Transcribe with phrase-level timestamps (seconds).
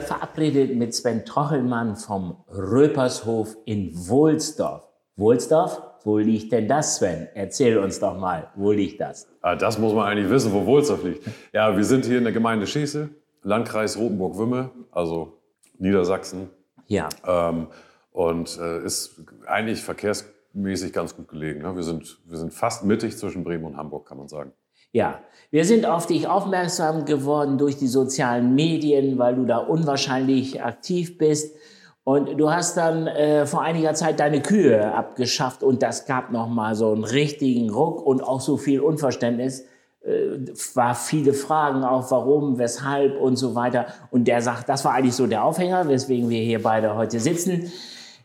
[0.00, 4.88] verabredet mit Sven Trochelmann vom Röpershof in Wohlsdorf.
[5.16, 5.82] Wohlsdorf?
[6.02, 7.28] Wo liegt denn das, Sven?
[7.34, 9.28] Erzähl uns doch mal, wo liegt das?
[9.42, 11.26] Ah, das muss man eigentlich wissen, wo Wohlsdorf liegt.
[11.52, 13.10] Ja, wir sind hier in der Gemeinde Schese,
[13.42, 15.38] Landkreis Rotenburg-Wümme, also
[15.78, 16.48] Niedersachsen.
[16.86, 17.08] Ja.
[17.26, 17.68] Ähm,
[18.12, 21.62] und äh, ist eigentlich verkehrsmäßig ganz gut gelegen.
[21.62, 21.76] Ne?
[21.76, 24.52] Wir, sind, wir sind fast mittig zwischen Bremen und Hamburg, kann man sagen.
[24.92, 25.20] Ja,
[25.52, 31.16] wir sind auf dich aufmerksam geworden durch die sozialen Medien, weil du da unwahrscheinlich aktiv
[31.18, 31.54] bist.
[32.02, 36.74] Und du hast dann äh, vor einiger Zeit deine Kühe abgeschafft und das gab nochmal
[36.74, 39.64] so einen richtigen Ruck und auch so viel Unverständnis.
[40.02, 40.38] Äh,
[40.74, 43.86] war viele Fragen auch, warum, weshalb und so weiter.
[44.10, 47.70] Und der sagt, das war eigentlich so der Aufhänger, weswegen wir hier beide heute sitzen.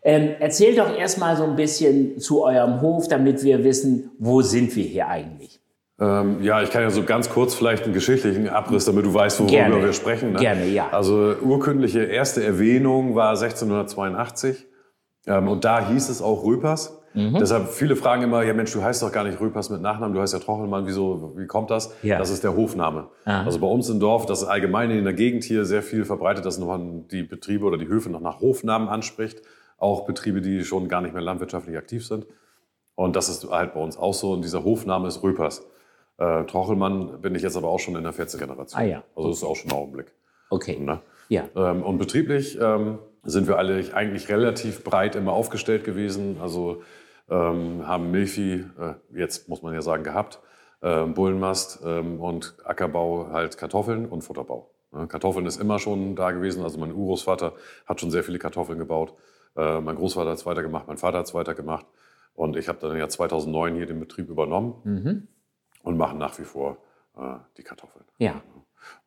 [0.02, 4.76] Ähm, erzähl doch erstmal so ein bisschen zu eurem Hof, damit wir wissen, wo sind
[4.76, 5.60] wir hier eigentlich.
[6.00, 9.40] Ähm, ja, ich kann ja so ganz kurz vielleicht einen geschichtlichen Abriss, damit du weißt,
[9.40, 9.82] worüber Gerne.
[9.82, 10.34] wir sprechen.
[10.34, 10.40] Ne?
[10.40, 10.90] Gerne, ja.
[10.92, 14.66] Also urkündliche erste Erwähnung war 1682
[15.28, 17.02] ähm, und da hieß es auch Röpers.
[17.14, 17.38] Mhm.
[17.40, 20.22] Deshalb viele fragen immer, ja Mensch, du heißt doch gar nicht Röpers mit Nachnamen, du
[20.22, 21.96] heißt ja Trochelmann, wieso, wie kommt das?
[22.04, 22.18] Ja.
[22.18, 23.08] Das ist der Hofname.
[23.24, 23.44] Aha.
[23.46, 26.46] Also bei uns im Dorf, das ist allgemein in der Gegend hier sehr viel verbreitet,
[26.46, 29.42] dass man die Betriebe oder die Höfe noch nach Hofnamen anspricht.
[29.78, 32.26] Auch Betriebe, die schon gar nicht mehr landwirtschaftlich aktiv sind.
[32.96, 34.34] Und das ist halt bei uns auch so.
[34.34, 35.66] Und dieser Hofname ist Röpers.
[36.18, 38.40] Äh, Trochelmann bin ich jetzt aber auch schon in der 14.
[38.40, 38.82] Generation.
[38.82, 39.04] Ah ja.
[39.16, 40.14] Also das ist auch schon ein Augenblick.
[40.50, 40.78] Okay.
[40.80, 41.02] Ne?
[41.30, 41.46] Ja.
[41.56, 46.38] Ähm, und betrieblich ähm, sind wir alle eigentlich relativ breit immer aufgestellt gewesen.
[46.42, 46.84] Also
[47.30, 50.40] ähm, haben Milchvieh, äh, jetzt muss man ja sagen, gehabt,
[50.82, 54.72] äh, Bullenmast ähm, und Ackerbau halt Kartoffeln und Futterbau.
[54.94, 55.08] Ne?
[55.08, 56.64] Kartoffeln ist immer schon da gewesen.
[56.64, 57.54] Also mein Urgroßvater
[57.86, 59.16] hat schon sehr viele Kartoffeln gebaut.
[59.58, 61.86] Äh, mein Großvater hat es weitergemacht, mein Vater hat es weitergemacht.
[62.36, 64.76] Und ich habe dann ja 2009 hier den Betrieb übernommen.
[64.84, 65.28] Mhm
[65.86, 66.78] und machen nach wie vor
[67.18, 68.04] äh, die Kartoffeln.
[68.18, 68.42] Ja.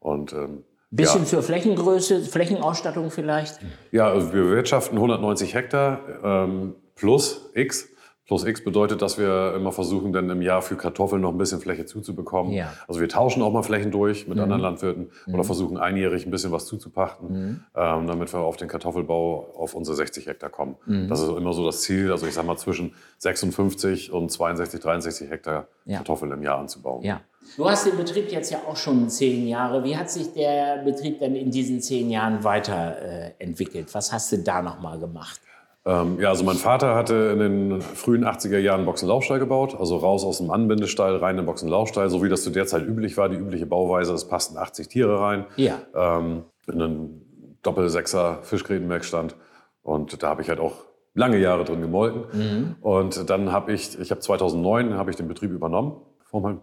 [0.00, 1.26] Und ähm, Bisschen ja.
[1.26, 3.58] zur Flächengröße, Flächenausstattung vielleicht?
[3.90, 7.90] Ja, wir bewirtschaften 190 Hektar ähm, plus X.
[8.28, 11.60] Plus X bedeutet, dass wir immer versuchen, dann im Jahr für Kartoffeln noch ein bisschen
[11.60, 12.52] Fläche zuzubekommen.
[12.52, 12.74] Ja.
[12.86, 14.42] Also wir tauschen auch mal Flächen durch mit mhm.
[14.42, 15.34] anderen Landwirten mhm.
[15.34, 17.64] oder versuchen einjährig ein bisschen was zuzupachten, mhm.
[17.74, 20.76] ähm, damit wir auf den Kartoffelbau auf unsere 60 Hektar kommen.
[20.84, 21.08] Mhm.
[21.08, 22.12] Das ist immer so das Ziel.
[22.12, 25.96] Also ich sag mal zwischen 56 und 62, 63 Hektar ja.
[25.96, 27.02] Kartoffeln im Jahr anzubauen.
[27.02, 27.22] Ja.
[27.56, 29.82] Du hast den Betrieb jetzt ja auch schon zehn Jahre.
[29.84, 33.88] Wie hat sich der Betrieb denn in diesen zehn Jahren weiterentwickelt?
[33.88, 35.40] Äh, was hast du da noch mal gemacht?
[35.88, 39.96] Ähm, ja, also mein Vater hatte in den frühen 80er Jahren einen Boxenlaufstall gebaut, also
[39.96, 43.16] raus aus dem Anbindestall, rein in den Boxenlaufstall, so wie das zu der Zeit üblich
[43.16, 45.46] war, die übliche Bauweise, es passten 80 Tiere rein.
[45.56, 45.80] Ja.
[45.94, 49.34] Ähm, in einen Doppelsechser Fischgrätenwerkstand
[49.82, 50.74] und da habe ich halt auch
[51.14, 52.24] lange Jahre drin gemolken.
[52.32, 52.76] Mhm.
[52.82, 55.96] Und dann habe ich, ich habe 2009 habe ich den Betrieb übernommen
[56.26, 56.60] von meinem,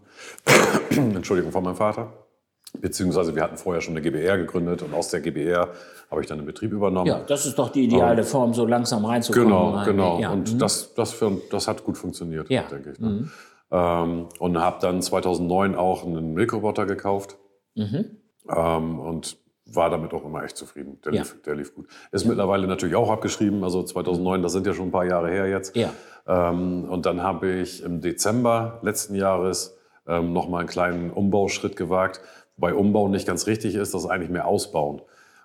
[1.16, 2.14] Entschuldigung, von meinem Vater.
[2.82, 5.70] Beziehungsweise wir hatten vorher schon eine GBR gegründet und aus der GBR
[6.12, 7.08] habe ich dann den Betrieb übernommen.
[7.08, 9.48] Ja, das ist doch die ideale um, Form, so langsam reinzukommen.
[9.48, 10.20] Genau, genau.
[10.20, 10.32] Ja.
[10.32, 10.60] Und mhm.
[10.60, 12.64] das, das, für, das hat gut funktioniert, ja.
[12.64, 13.00] denke ich.
[13.00, 13.10] Ne?
[13.10, 13.32] Mhm.
[13.72, 17.38] Ähm, und habe dann 2009 auch einen Milchroboter gekauft
[17.76, 18.18] mhm.
[18.50, 21.00] ähm, und war damit auch immer echt zufrieden.
[21.04, 21.22] Der, ja.
[21.22, 21.88] lief, der lief gut.
[22.12, 22.30] Ist ja.
[22.30, 25.76] mittlerweile natürlich auch abgeschrieben, also 2009, das sind ja schon ein paar Jahre her jetzt.
[25.76, 25.92] Ja.
[26.28, 29.78] Ähm, und dann habe ich im Dezember letzten Jahres
[30.08, 32.22] ähm, nochmal einen kleinen Umbauschritt gewagt
[32.58, 35.02] bei Umbau nicht ganz richtig ist, das ist eigentlich mehr Ausbauen.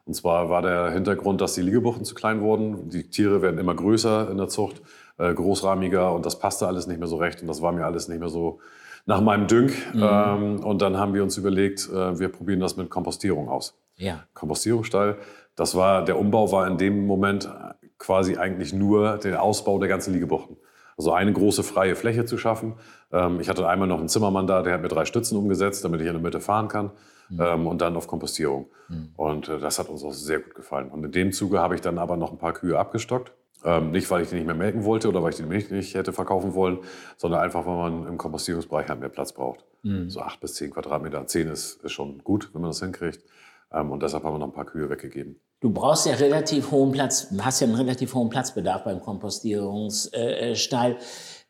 [0.06, 2.88] Und zwar war der Hintergrund, dass die Liegebuchten zu klein wurden.
[2.88, 4.82] Die Tiere werden immer größer in der Zucht,
[5.18, 8.08] äh, großrahmiger und das passte alles nicht mehr so recht und das war mir alles
[8.08, 8.60] nicht mehr so
[9.06, 9.72] nach meinem Dünk.
[9.94, 10.02] Mhm.
[10.02, 13.78] Ähm, und dann haben wir uns überlegt, äh, wir probieren das mit Kompostierung aus.
[13.96, 14.24] Ja.
[14.34, 15.18] Kompostierungsstall.
[15.56, 17.50] Das war, der Umbau war in dem Moment
[17.98, 20.56] quasi eigentlich nur der Ausbau der ganzen Liegebuchten.
[21.00, 22.74] Also eine große freie Fläche zu schaffen.
[23.10, 26.02] Ähm, ich hatte einmal noch einen Zimmermann da, der hat mir drei Stützen umgesetzt, damit
[26.02, 26.90] ich in der Mitte fahren kann.
[27.30, 27.40] Mhm.
[27.40, 28.66] Ähm, und dann auf Kompostierung.
[28.88, 29.08] Mhm.
[29.16, 30.90] Und äh, das hat uns auch sehr gut gefallen.
[30.90, 33.32] Und in dem Zuge habe ich dann aber noch ein paar Kühe abgestockt.
[33.64, 35.94] Ähm, nicht, weil ich die nicht mehr melken wollte oder weil ich die Milch nicht
[35.94, 36.80] hätte verkaufen wollen,
[37.16, 39.64] sondern einfach, weil man im Kompostierungsbereich halt mehr Platz braucht.
[39.82, 40.10] Mhm.
[40.10, 41.26] So acht bis zehn Quadratmeter.
[41.26, 43.24] Zehn ist, ist schon gut, wenn man das hinkriegt.
[43.72, 45.40] Ähm, und deshalb haben wir noch ein paar Kühe weggegeben.
[45.60, 50.96] Du brauchst ja relativ hohen Platz, hast ja einen relativ hohen Platzbedarf beim Kompostierungsstall.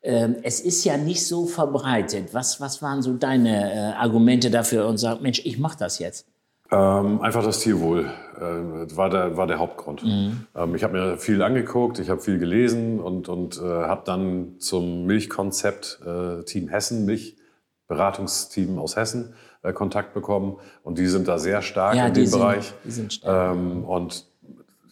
[0.03, 2.33] Ähm, es ist ja nicht so verbreitet.
[2.33, 6.27] Was, was waren so deine äh, Argumente dafür und sag, Mensch, ich mache das jetzt?
[6.71, 10.03] Ähm, einfach das Tierwohl äh, war, der, war der Hauptgrund.
[10.03, 10.47] Mhm.
[10.55, 14.55] Ähm, ich habe mir viel angeguckt, ich habe viel gelesen und, und äh, habe dann
[14.59, 20.57] zum Milchkonzept äh, Team Hessen, Milchberatungsteam aus Hessen, äh, Kontakt bekommen.
[20.83, 22.73] Und die sind da sehr stark ja, in dem sind, Bereich.
[22.83, 23.55] Die sind stark.
[23.55, 24.25] Ähm, und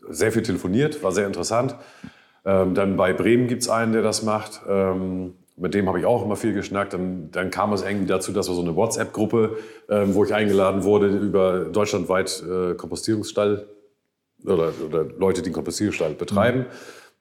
[0.09, 1.75] sehr viel telefoniert, war sehr interessant.
[2.45, 4.61] Ähm, dann bei Bremen gibt es einen, der das macht.
[4.67, 6.93] Ähm, mit dem habe ich auch immer viel geschnackt.
[6.93, 9.57] Dann, dann kam es irgendwie dazu, dass wir so eine WhatsApp-Gruppe,
[9.89, 13.67] ähm, wo ich eingeladen wurde, über deutschlandweit äh, Kompostierungsstall
[14.45, 16.59] oder, oder Leute, die einen Kompostierstall betreiben.
[16.59, 16.65] Mhm.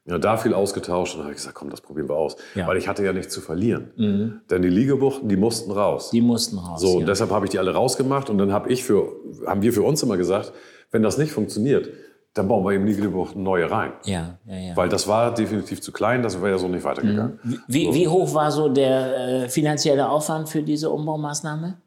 [0.05, 2.35] Ja, da viel ausgetauscht und dann habe ich gesagt, komm, das probieren wir aus.
[2.55, 2.67] Ja.
[2.67, 3.91] Weil ich hatte ja nichts zu verlieren.
[3.95, 4.41] Mhm.
[4.49, 6.09] Denn die Liegebuchten, die mussten raus.
[6.11, 6.81] Die mussten raus.
[6.81, 9.11] So, und deshalb habe ich die alle rausgemacht und dann habe ich für,
[9.45, 10.51] haben wir für uns immer gesagt,
[10.91, 11.89] wenn das nicht funktioniert,
[12.33, 13.93] dann bauen wir eben Liegebuchten neue rein.
[14.05, 14.77] Ja, ja, ja.
[14.77, 17.39] Weil das war definitiv zu klein, das wäre ja so nicht weitergegangen.
[17.43, 17.59] Mhm.
[17.67, 17.93] Wie, so.
[17.93, 21.77] wie hoch war so der äh, finanzielle Aufwand für diese Umbaumaßnahme?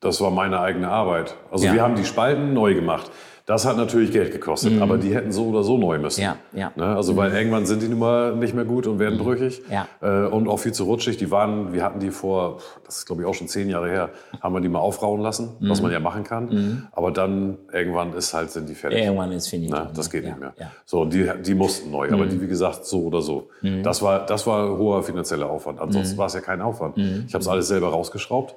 [0.00, 1.34] Das war meine eigene Arbeit.
[1.50, 1.74] Also ja.
[1.74, 3.10] wir haben die Spalten neu gemacht.
[3.48, 4.82] Das hat natürlich Geld gekostet, mhm.
[4.82, 6.20] aber die hätten so oder so neu müssen.
[6.20, 6.70] Ja, ja.
[6.76, 6.84] Ne?
[6.84, 7.36] Also, weil mhm.
[7.36, 9.24] irgendwann sind die nun mal nicht mehr gut und werden mhm.
[9.24, 9.62] brüchig.
[9.70, 9.88] Ja.
[10.02, 11.16] Äh, und auch viel zu rutschig.
[11.16, 14.10] Die waren, wir hatten die vor, das ist glaube ich auch schon zehn Jahre her,
[14.42, 15.70] haben wir die mal aufrauen lassen, mhm.
[15.70, 16.44] was man ja machen kann.
[16.50, 16.88] Mhm.
[16.92, 18.98] Aber dann irgendwann ist halt, sind die fertig.
[18.98, 19.74] Irgendwann ist finito.
[19.74, 19.88] Ne?
[19.94, 20.52] Das geht ja, nicht mehr.
[20.60, 20.70] Ja.
[20.84, 23.48] So, und die, die mussten neu, aber die, wie gesagt, so oder so.
[23.82, 25.80] Das war, das war hoher finanzieller Aufwand.
[25.80, 26.98] Ansonsten war es ja kein Aufwand.
[26.98, 28.54] Ich habe es alles selber rausgeschraubt.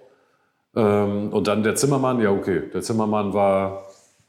[0.76, 3.84] Ähm, und dann der Zimmermann, ja okay, der Zimmermann war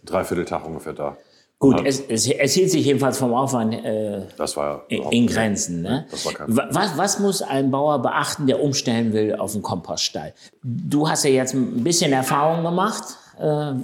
[0.05, 1.17] dreiviertel Tag ungefähr da.
[1.63, 5.83] Gut, es, es, es, hielt sich jedenfalls vom Aufwand äh, das war in Grenzen.
[5.83, 6.07] Ne?
[6.11, 10.35] Das war was, was muss ein Bauer beachten, der umstellen will auf einen Kompoststall?
[10.65, 13.17] Du hast ja jetzt ein bisschen Erfahrung gemacht.
[13.39, 13.75] Äh,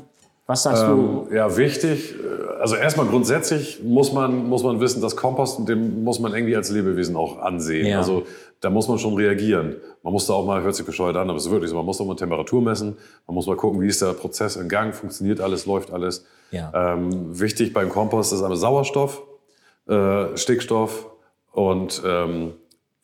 [0.48, 1.34] was sagst ähm, du?
[1.34, 2.14] Ja, wichtig.
[2.14, 6.56] Äh, also erstmal grundsätzlich muss man, muss man wissen, dass Kompost, den muss man irgendwie
[6.56, 7.86] als Lebewesen auch ansehen.
[7.86, 7.98] Ja.
[7.98, 8.24] Also
[8.60, 9.76] da muss man schon reagieren.
[10.02, 11.84] Man muss da auch mal, hört sich bescheuert an, aber es ist wirklich so, man
[11.84, 12.96] muss auch mal Temperatur messen,
[13.26, 16.24] man muss mal gucken, wie ist der Prozess in Gang, funktioniert alles, läuft alles.
[16.50, 16.94] Ja.
[16.94, 19.22] Ähm, wichtig beim Kompost ist einmal Sauerstoff,
[19.86, 21.06] äh, Stickstoff
[21.52, 22.54] und ähm,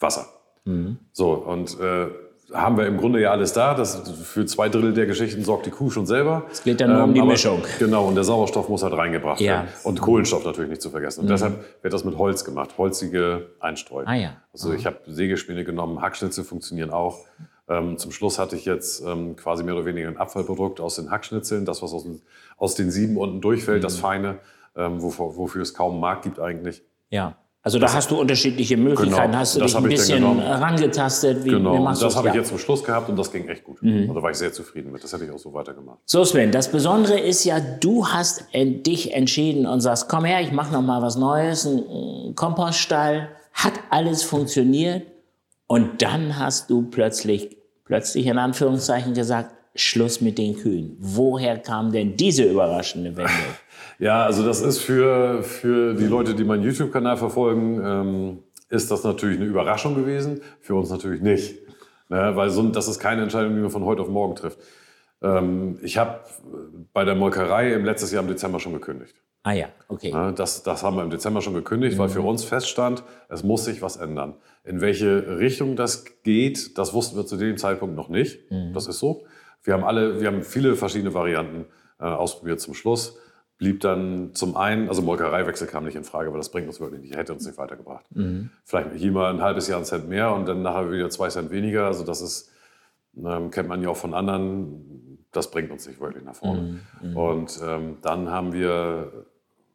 [0.01, 0.27] Wasser.
[0.65, 0.99] Mhm.
[1.13, 2.09] So, und äh,
[2.55, 3.75] haben wir im Grunde ja alles da.
[3.75, 6.45] Das, für zwei Drittel der Geschichten sorgt die Kuh schon selber.
[6.51, 7.63] Es geht dann nur ähm, um die aber, Mischung.
[7.79, 9.53] Genau, und der Sauerstoff muss halt reingebracht ja.
[9.53, 9.69] werden.
[9.83, 11.21] Und Kohlenstoff natürlich nicht zu vergessen.
[11.21, 11.31] Und mhm.
[11.31, 14.05] deshalb wird das mit Holz gemacht, holzige Einstreu.
[14.07, 14.37] Ah, ja.
[14.53, 14.77] Also mhm.
[14.77, 17.19] ich habe Sägespäne genommen, Hackschnitzel funktionieren auch.
[17.69, 21.11] Ähm, zum Schluss hatte ich jetzt ähm, quasi mehr oder weniger ein Abfallprodukt aus den
[21.11, 22.23] Hackschnitzeln, das, was aus den,
[22.57, 23.83] aus den Sieben unten durchfällt, mhm.
[23.83, 24.39] das Feine,
[24.77, 26.83] ähm, wofür, wofür es kaum einen Markt gibt eigentlich.
[27.11, 27.37] Ja.
[27.65, 29.31] Also da das hast du unterschiedliche Möglichkeiten.
[29.31, 31.47] Genau, hast du dich ein bisschen rangetastet?
[31.47, 33.83] Wie, genau, wie das habe ich jetzt zum Schluss gehabt und das ging echt gut.
[33.83, 34.11] Mhm.
[34.11, 35.03] Und da war ich sehr zufrieden mit.
[35.03, 35.99] Das hätte ich auch so weitergemacht.
[36.05, 40.53] So Sven, das Besondere ist ja, du hast dich entschieden und sagst, komm her, ich
[40.53, 43.31] mache noch mal was Neues, ein Kompoststall.
[43.55, 45.07] Hat alles funktioniert
[45.67, 47.57] und dann hast du plötzlich,
[47.87, 50.97] plötzlich in Anführungszeichen gesagt, Schluss mit den Kühen.
[51.01, 53.33] Woher kam denn diese überraschende Wende?
[53.99, 58.39] Ja, also das ist für, für die Leute, die meinen YouTube-Kanal verfolgen, ähm,
[58.69, 60.41] ist das natürlich eine Überraschung gewesen.
[60.61, 61.61] Für uns natürlich nicht.
[62.09, 62.33] Ne?
[62.35, 64.59] Weil so, das ist keine Entscheidung, die man von heute auf morgen trifft.
[65.23, 66.21] Ähm, ich habe
[66.93, 69.17] bei der Molkerei im letzten Jahr im Dezember schon gekündigt.
[69.43, 70.11] Ah ja, okay.
[70.11, 70.33] Ne?
[70.35, 72.01] Das, das haben wir im Dezember schon gekündigt, mhm.
[72.01, 74.35] weil für uns feststand, es muss sich was ändern.
[74.65, 78.51] In welche Richtung das geht, das wussten wir zu dem Zeitpunkt noch nicht.
[78.51, 78.73] Mhm.
[78.73, 79.25] Das ist so.
[79.63, 81.67] Wir haben alle, wir haben viele verschiedene Varianten
[82.01, 83.19] äh, ausprobiert zum Schluss
[83.59, 87.01] blieb dann zum einen, also Molkereiwechsel kam nicht in Frage, weil das bringt uns wirklich
[87.01, 88.05] nicht, hätte uns nicht weitergebracht.
[88.15, 88.51] Mhm.
[88.65, 91.51] Vielleicht hier mal ein halbes Jahr ein Cent mehr und dann nachher wieder zwei Cent
[91.51, 91.87] weniger.
[91.87, 92.51] Also das ist,
[93.17, 96.81] ähm, kennt man ja auch von anderen, das bringt uns nicht wirklich nach vorne.
[97.01, 97.11] Mhm.
[97.11, 97.17] mhm.
[97.17, 99.27] Und ähm, dann haben wir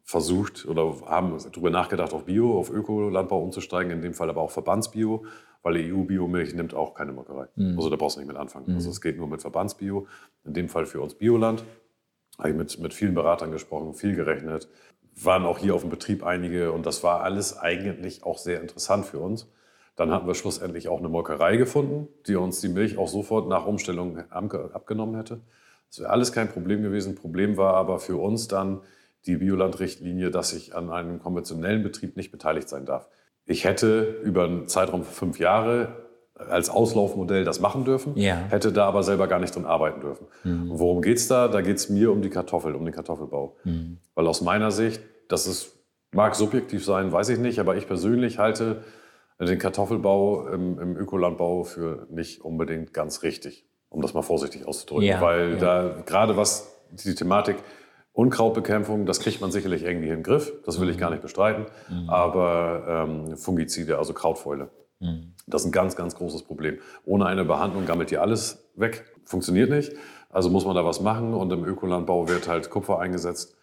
[0.04, 4.52] versucht oder haben darüber nachgedacht, auf Bio, auf Ökolandbau umzusteigen, in dem Fall aber auch
[4.52, 5.24] Verbandsbio,
[5.62, 7.48] weil EU-Biomilch nimmt auch keine Molkerei.
[7.56, 7.78] Mhm.
[7.78, 8.66] Also da brauchst du nicht mit anfangen.
[8.68, 8.76] Mhm.
[8.76, 10.08] Also es geht nur mit Verbandsbio,
[10.46, 11.64] in dem Fall für uns Bioland
[12.40, 14.68] habe ich mit, mit vielen Beratern gesprochen, viel gerechnet.
[15.16, 19.06] Waren auch hier auf dem Betrieb einige und das war alles eigentlich auch sehr interessant
[19.06, 19.52] für uns.
[19.96, 23.66] Dann hatten wir schlussendlich auch eine Molkerei gefunden, die uns die Milch auch sofort nach
[23.66, 25.42] Umstellung abgenommen hätte.
[25.90, 27.16] Das wäre alles kein Problem gewesen.
[27.16, 28.82] Problem war aber für uns dann
[29.26, 33.10] die Biolandrichtlinie, dass ich an einem konventionellen Betrieb nicht beteiligt sein darf.
[33.46, 36.09] Ich hätte über einen Zeitraum von fünf Jahre
[36.48, 38.36] als Auslaufmodell das machen dürfen, ja.
[38.50, 40.28] hätte da aber selber gar nicht drin arbeiten dürfen.
[40.44, 40.72] Mhm.
[40.72, 41.48] Und worum geht's da?
[41.48, 43.58] Da geht's mir um die Kartoffel, um den Kartoffelbau.
[43.64, 43.98] Mhm.
[44.16, 45.74] Weil aus meiner Sicht, das ist,
[46.12, 48.84] mag subjektiv sein, weiß ich nicht, aber ich persönlich halte
[49.40, 55.08] den Kartoffelbau im, im Ökolandbau für nicht unbedingt ganz richtig, um das mal vorsichtig auszudrücken.
[55.08, 55.22] Ja.
[55.22, 55.60] Weil ja.
[55.60, 57.58] da gerade was die Thematik
[58.12, 61.00] Unkrautbekämpfung, das kriegt man sicherlich irgendwie in den Griff, das will ich mhm.
[61.00, 62.10] gar nicht bestreiten, mhm.
[62.10, 64.70] aber ähm, Fungizide, also Krautfäule.
[65.00, 65.34] Mhm.
[65.48, 66.80] Das ist ein ganz, ganz großes Problem.
[67.06, 69.06] Ohne eine Behandlung gammelt hier alles weg.
[69.26, 69.94] Funktioniert nicht.
[70.30, 71.34] Also muss man da was machen.
[71.34, 73.56] Und im Ökolandbau wird halt Kupfer eingesetzt.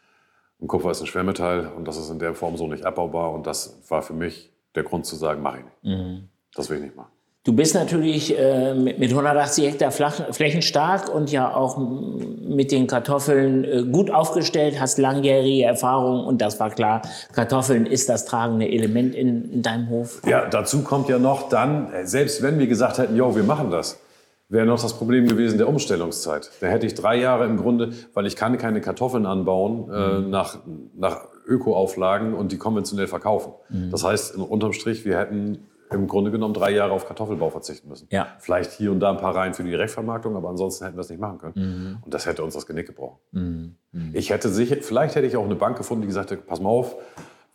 [0.59, 3.33] Und Kupfer ist ein Schwermetall und das ist in der Form so nicht abbaubar.
[3.33, 5.85] Und das war für mich der Grund zu sagen, mache ich nicht.
[5.85, 6.29] Mhm.
[6.55, 7.13] Das will ich nicht machen.
[7.47, 12.73] Du bist natürlich äh, mit, mit 180 Hektar Flach, Flächen stark und ja auch mit
[12.73, 18.25] den Kartoffeln äh, gut aufgestellt, hast langjährige Erfahrung und das war klar, Kartoffeln ist das
[18.25, 20.23] tragende Element in, in deinem Hof.
[20.27, 23.71] Ja, dazu kommt ja noch dann, äh, selbst wenn wir gesagt hätten, jo, wir machen
[23.71, 24.01] das,
[24.49, 26.51] wäre noch das Problem gewesen der Umstellungszeit.
[26.61, 30.31] Da hätte ich drei Jahre im Grunde, weil ich kann keine Kartoffeln anbauen äh, mhm.
[30.31, 30.59] nach,
[30.97, 33.53] nach Ökoauflagen und die konventionell verkaufen.
[33.69, 33.93] Mhm.
[33.93, 38.09] Das heißt, unterm Strich, wir hätten im Grunde genommen drei Jahre auf Kartoffelbau verzichten müssen.
[38.11, 38.29] Ja.
[38.39, 41.11] Vielleicht hier und da ein paar Reihen für die Direktvermarktung, aber ansonsten hätten wir es
[41.11, 41.55] nicht machen können.
[41.55, 41.99] Mhm.
[42.03, 43.19] Und das hätte uns das Genick gebrochen.
[43.33, 43.77] Mhm.
[43.93, 44.11] mhm.
[44.13, 46.71] Ich hätte sicher, vielleicht hätte ich auch eine Bank gefunden, die gesagt hätte, pass mal
[46.71, 46.97] auf,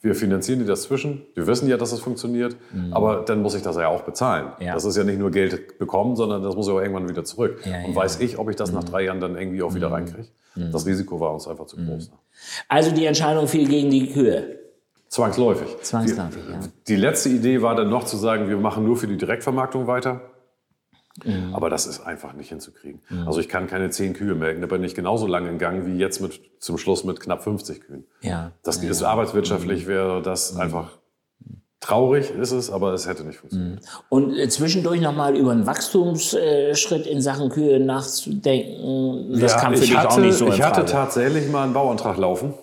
[0.04, 1.22] wir finanzieren dir das zwischen.
[1.36, 2.92] Wir wissen ja, dass es das funktioniert, mhm.
[2.92, 4.52] aber dann muss ich das ja auch bezahlen.
[4.60, 4.74] Ja.
[4.74, 7.62] Das ist ja nicht nur Geld bekommen, sondern das muss ja auch irgendwann wieder zurück.
[7.66, 8.88] Ja, und weiß ich, ob ich das nach mhm.
[8.88, 9.94] drei Jahren dann irgendwie auch wieder mhm.
[9.94, 10.28] reinkriege.
[10.56, 12.10] Das Risiko war uns einfach zu groß.
[12.10, 12.18] Ne?
[12.68, 14.60] Also die Entscheidung fiel gegen die Kühe.
[15.12, 15.68] Zwangsläufig.
[15.82, 16.60] Zwangsläufig, die, ja.
[16.88, 20.22] Die letzte Idee war dann noch zu sagen, wir machen nur für die Direktvermarktung weiter.
[21.26, 21.54] Mhm.
[21.54, 23.02] Aber das ist einfach nicht hinzukriegen.
[23.10, 23.28] Mhm.
[23.28, 25.98] Also ich kann keine zehn Kühe melken, da bin ich genauso lange in Gang wie
[25.98, 28.06] jetzt mit, zum Schluss mit knapp 50 Kühen.
[28.22, 28.54] Ja.
[28.64, 29.90] Das ja, ist arbeitswirtschaftlich, mhm.
[29.90, 30.62] wäre das mhm.
[30.62, 30.92] einfach
[31.82, 33.82] traurig ist es, aber es hätte nicht funktioniert.
[33.82, 33.88] Mhm.
[34.08, 39.82] Und äh, zwischendurch nochmal über einen Wachstumsschritt in Sachen Kühe nachzudenken, das ja, kam für
[39.82, 42.54] dich hatte, auch nicht so Ich hatte tatsächlich mal einen Bauantrag laufen.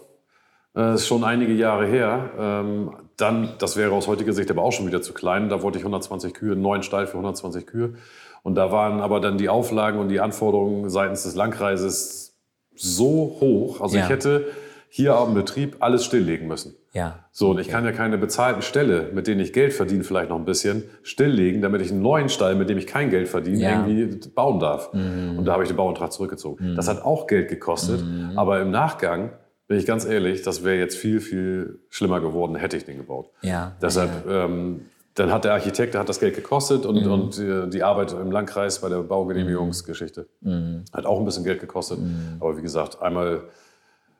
[0.74, 2.30] Das ist schon einige Jahre her.
[2.38, 5.48] Ähm, dann, das wäre aus heutiger Sicht aber auch schon wieder zu klein.
[5.48, 7.94] Da wollte ich 120 Kühe, einen neuen Stall für 120 Kühe.
[8.42, 12.36] Und da waren aber dann die Auflagen und die Anforderungen seitens des Landkreises
[12.74, 13.80] so hoch.
[13.80, 14.04] Also ja.
[14.04, 14.46] ich hätte
[14.88, 16.74] hier am Betrieb alles stilllegen müssen.
[16.92, 17.24] Ja.
[17.30, 20.38] So, und ich kann ja keine bezahlten Ställe, mit denen ich Geld verdiene, vielleicht noch
[20.38, 23.86] ein bisschen, stilllegen, damit ich einen neuen Stall, mit dem ich kein Geld verdiene, ja.
[23.86, 24.92] irgendwie bauen darf.
[24.94, 25.38] Mhm.
[25.38, 26.72] Und da habe ich den Bauantrag zurückgezogen.
[26.72, 26.76] Mhm.
[26.76, 28.32] Das hat auch Geld gekostet, mhm.
[28.36, 29.32] aber im Nachgang
[29.68, 33.30] bin ich ganz ehrlich, das wäre jetzt viel, viel schlimmer geworden, hätte ich den gebaut.
[33.42, 33.76] Ja.
[33.80, 34.46] Deshalb ja.
[34.46, 37.10] Ähm, dann hat der Architekt, der hat das Geld gekostet und, mhm.
[37.10, 40.84] und die, die, Arbeit im Landkreis bei der Baugenehmigungsgeschichte mhm.
[40.92, 41.98] hat auch ein bisschen Geld gekostet.
[41.98, 42.36] Mhm.
[42.40, 43.42] Aber wie gesagt, einmal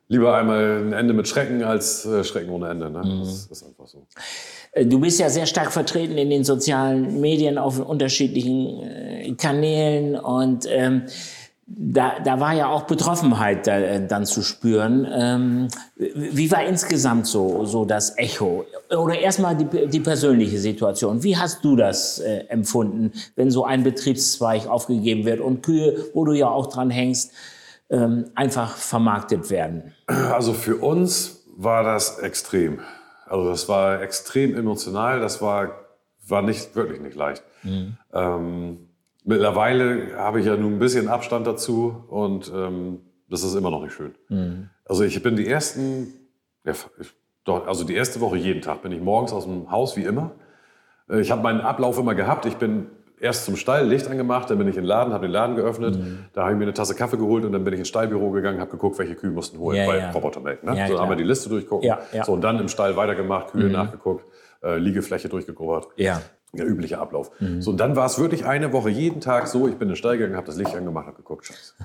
[0.08, 2.90] lieber einmal ein Ende mit Schrecken als äh, Schrecken ohne Ende.
[2.90, 3.02] Ne?
[3.04, 3.20] Mhm.
[3.20, 4.06] Das ist einfach so.
[4.72, 10.16] Äh, du bist ja sehr stark vertreten in den sozialen Medien auf unterschiedlichen äh, Kanälen
[10.16, 11.02] und ähm,
[11.70, 15.06] da, da war ja auch Betroffenheit da, äh, dann zu spüren.
[15.10, 18.64] Ähm, wie war insgesamt so, so das Echo?
[18.90, 21.22] Oder erstmal die, die persönliche Situation.
[21.22, 26.24] Wie hast du das äh, empfunden, wenn so ein Betriebszweig aufgegeben wird und Kühe, wo
[26.24, 27.32] du ja auch dran hängst,
[27.90, 29.94] ähm, einfach vermarktet werden?
[30.06, 32.80] Also für uns war das extrem.
[33.26, 35.20] Also das war extrem emotional.
[35.20, 35.72] Das war,
[36.26, 37.42] war nicht, wirklich nicht leicht.
[37.62, 37.98] Mhm.
[38.14, 38.87] Ähm,
[39.28, 43.82] Mittlerweile habe ich ja nun ein bisschen Abstand dazu und ähm, das ist immer noch
[43.82, 44.14] nicht schön.
[44.30, 44.70] Mhm.
[44.86, 46.14] Also ich bin die ersten,
[46.64, 46.72] ja,
[47.44, 50.30] doch, also die erste Woche jeden Tag bin ich morgens aus dem Haus wie immer.
[51.10, 52.46] Äh, ich habe meinen Ablauf immer gehabt.
[52.46, 52.86] Ich bin
[53.20, 55.98] erst zum Stall Licht angemacht, dann bin ich in den Laden, habe den Laden geöffnet,
[55.98, 56.24] mhm.
[56.32, 58.60] da habe ich mir eine Tasse Kaffee geholt und dann bin ich ins Stallbüro gegangen,
[58.60, 60.10] habe geguckt, welche Kühe mussten holen ja, bei ja.
[60.10, 60.64] Robotermelk.
[60.64, 60.74] Ne?
[60.74, 61.02] Ja, so klar.
[61.02, 61.86] haben wir die Liste durchgucken.
[61.86, 62.24] Ja.
[62.24, 63.72] So und dann im Stall weitergemacht, Kühe mhm.
[63.72, 64.24] nachgeguckt,
[64.62, 65.88] äh, Liegefläche durchgegrubbert.
[65.96, 67.30] Ja der übliche Ablauf.
[67.40, 67.62] Mhm.
[67.62, 69.96] So, und dann war es wirklich eine Woche jeden Tag so, ich bin in den
[69.96, 71.74] Stall gegangen, habe das Licht angemacht, habe geguckt, scheiße.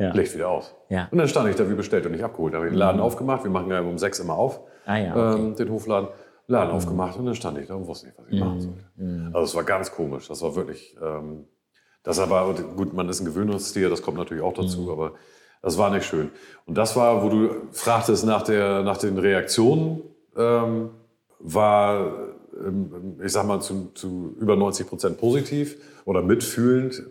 [0.00, 0.12] Ja.
[0.12, 0.76] Licht wieder aus.
[0.90, 1.08] Ja.
[1.10, 2.54] Und dann stand ich da wie bestellt und nicht abgeholt.
[2.54, 3.02] Da habe ich den Laden mhm.
[3.02, 5.40] aufgemacht, wir machen ja um sechs immer auf, ah, ja, okay.
[5.40, 6.10] ähm, den Hofladen.
[6.46, 6.76] Laden mhm.
[6.76, 8.60] aufgemacht und dann stand ich da und wusste nicht, was ich machen mhm.
[8.60, 8.84] sollte.
[8.96, 9.30] Mhm.
[9.34, 10.28] Also es war ganz komisch.
[10.28, 11.46] Das war wirklich, ähm,
[12.02, 14.90] das aber, gut, man ist ein Gewöhnungstier, das kommt natürlich auch dazu, mhm.
[14.90, 15.12] aber
[15.62, 16.30] das war nicht schön.
[16.64, 20.02] Und das war, wo du fragtest nach, der, nach den Reaktionen,
[20.36, 20.90] ähm,
[21.40, 22.37] war ähm,
[23.24, 27.02] ich sag mal, zu, zu über 90 Prozent positiv oder mitfühlend,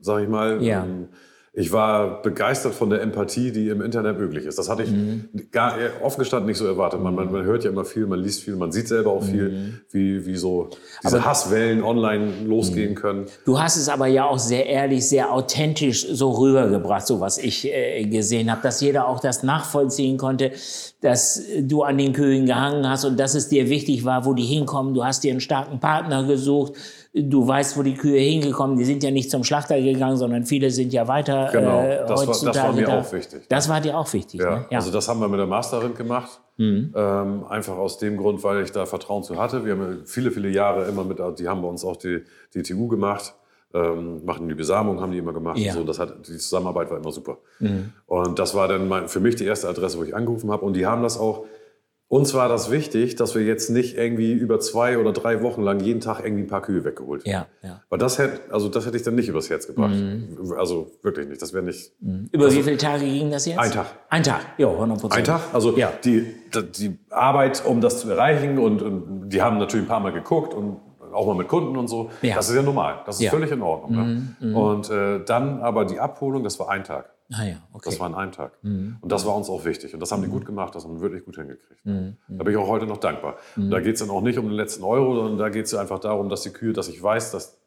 [0.00, 0.62] sag ich mal.
[0.62, 0.86] Ja.
[1.54, 4.58] Ich war begeistert von der Empathie, die im Internet möglich ist.
[4.58, 5.28] Das hatte ich mhm.
[5.50, 7.02] gar, offen gestanden nicht so erwartet.
[7.02, 9.50] Man, man, man, hört ja immer viel, man liest viel, man sieht selber auch viel,
[9.50, 9.80] mhm.
[9.90, 10.70] wie, wie so
[11.04, 12.94] diese aber, Hasswellen online losgehen mhm.
[12.94, 13.26] können.
[13.44, 17.66] Du hast es aber ja auch sehr ehrlich, sehr authentisch so rübergebracht, so was ich
[17.66, 20.52] äh, gesehen habe, dass jeder auch das nachvollziehen konnte,
[21.02, 24.44] dass du an den Kühen gehangen hast und dass es dir wichtig war, wo die
[24.44, 24.94] hinkommen.
[24.94, 26.72] Du hast dir einen starken Partner gesucht
[27.14, 30.70] Du weißt, wo die Kühe hingekommen, die sind ja nicht zum Schlachter gegangen, sondern viele
[30.70, 31.50] sind ja weiter.
[31.52, 33.00] Genau, äh, das, war, das war mir da.
[33.00, 33.42] auch wichtig.
[33.50, 34.40] Das war dir auch wichtig.
[34.40, 34.60] Ja.
[34.60, 34.66] Ne?
[34.70, 34.78] ja.
[34.78, 36.40] Also das haben wir mit der Masterin gemacht.
[36.56, 36.94] Mhm.
[36.96, 39.66] Ähm, einfach aus dem Grund, weil ich da Vertrauen zu hatte.
[39.66, 42.22] Wir haben viele, viele Jahre immer mit, die haben bei uns auch die,
[42.54, 43.34] die TU gemacht.
[43.74, 45.58] Ähm, machen die Besamung, haben die immer gemacht.
[45.58, 45.72] Ja.
[45.72, 47.38] So, das hat, die Zusammenarbeit war immer super.
[47.58, 47.92] Mhm.
[48.06, 50.64] Und das war dann mein, für mich die erste Adresse, wo ich angerufen habe.
[50.64, 51.44] Und die haben das auch
[52.12, 55.80] uns war das wichtig, dass wir jetzt nicht irgendwie über zwei oder drei Wochen lang
[55.80, 57.30] jeden Tag irgendwie ein paar Kühe weggeholt haben.
[57.30, 57.80] Ja, ja.
[57.88, 59.94] Weil das hätte, also das hätte ich dann nicht übers Herz gebracht.
[59.94, 60.52] Mhm.
[60.58, 61.40] Also wirklich nicht.
[61.40, 61.90] Das wäre nicht.
[62.00, 62.28] Mhm.
[62.30, 63.58] Über also, wie viele Tage ging das jetzt?
[63.58, 63.86] Ein Tag.
[64.10, 65.20] Ein Tag, ja, 100 Prozent.
[65.20, 65.54] Ein Tag.
[65.54, 65.90] Also ja.
[66.04, 66.26] die,
[66.78, 70.52] die Arbeit, um das zu erreichen und, und, die haben natürlich ein paar Mal geguckt
[70.52, 70.80] und
[71.12, 72.10] auch mal mit Kunden und so.
[72.22, 72.36] Ja.
[72.36, 73.02] Das ist ja normal.
[73.06, 73.30] Das ist ja.
[73.30, 73.92] völlig in Ordnung.
[73.92, 74.04] Ne?
[74.40, 74.48] Mhm.
[74.50, 74.56] mhm.
[74.56, 77.10] Und äh, dann aber die Abholung, das war ein Tag.
[77.32, 77.84] Ah ja, okay.
[77.86, 78.52] Das war in einem Tag.
[78.62, 78.96] Mhm.
[79.00, 79.94] Und das war uns auch wichtig.
[79.94, 80.32] Und das haben die mhm.
[80.32, 81.84] gut gemacht, das haben wir wirklich gut hingekriegt.
[81.84, 82.16] Mhm.
[82.28, 83.36] Da bin ich auch heute noch dankbar.
[83.56, 83.70] Mhm.
[83.70, 85.98] Da geht es dann auch nicht um den letzten Euro, sondern da geht es einfach
[85.98, 87.58] darum, dass die Kühe, dass ich weiß, dass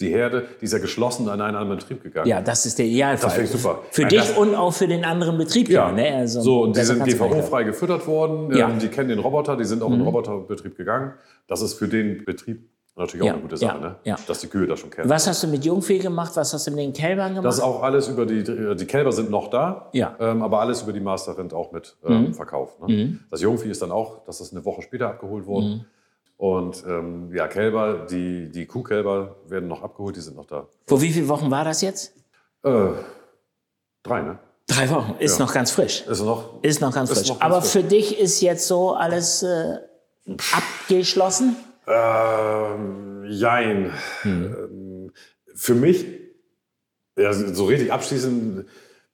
[0.00, 2.26] die Herde, die ist ja geschlossen an einen anderen Betrieb gegangen.
[2.26, 3.28] Ja, das ist der Idealfall.
[3.28, 3.82] Das finde ich super.
[3.92, 5.68] Für Nein, dich und auch für den anderen Betrieb.
[5.68, 6.16] Ja, ne?
[6.16, 8.54] Also, so, und die sind GVO-frei gefüttert worden.
[8.54, 8.66] Ja.
[8.66, 8.74] Mhm.
[8.74, 11.12] Ähm, die kennen den Roboter, die sind auch in den Roboterbetrieb gegangen.
[11.46, 13.96] Das ist für den Betrieb natürlich auch Ja, eine gute Sache, ja, ne?
[14.04, 14.16] ja.
[14.26, 15.08] dass die Kühe das schon kennen.
[15.10, 16.32] Was hast du mit Jungvieh gemacht?
[16.36, 17.46] Was hast du mit den Kälbern gemacht?
[17.46, 18.44] Das ist auch alles über die,
[18.76, 20.14] die Kälber sind noch da, Ja.
[20.20, 22.80] ähm, aber alles über die Masterrind auch mit ähm, verkauft.
[22.86, 23.18] Ne?
[23.30, 25.86] Das Jungvieh ist dann auch, das ist eine Woche später abgeholt worden.
[26.36, 30.66] Und ähm, ja, Kälber, die, die Kuhkälber werden noch abgeholt, die sind noch da.
[30.86, 32.12] Vor wie vielen Wochen war das jetzt?
[32.64, 32.88] Äh,
[34.02, 34.38] drei, ne?
[34.66, 35.14] Drei Wochen.
[35.18, 36.04] Ist noch ganz frisch.
[36.06, 37.28] Ist noch, Ist noch ganz Ist frisch.
[37.28, 37.70] noch ganz Aber frisch.
[37.72, 39.76] für dich ist jetzt so alles äh,
[40.56, 41.56] abgeschlossen?
[41.86, 43.92] Ähm, jein.
[44.22, 44.44] Hm.
[44.44, 45.12] Ähm,
[45.54, 46.06] für mich,
[47.16, 48.66] ja, so richtig abschließend,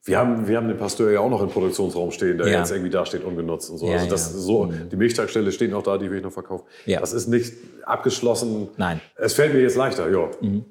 [0.03, 2.59] wir haben, wir haben den Pasteur ja auch noch im Produktionsraum stehen, der Ja.
[2.59, 3.85] jetzt irgendwie da steht, ungenutzt und so.
[3.85, 4.39] Ja, also das ja.
[4.39, 6.65] So, die Milchtankstelle stehen auch da, die will ich noch verkaufen.
[6.87, 6.99] Ja.
[6.99, 7.53] Das ist nicht
[7.83, 8.69] abgeschlossen.
[8.77, 8.99] Nein.
[9.15, 10.27] Es fällt mir jetzt leichter, ja.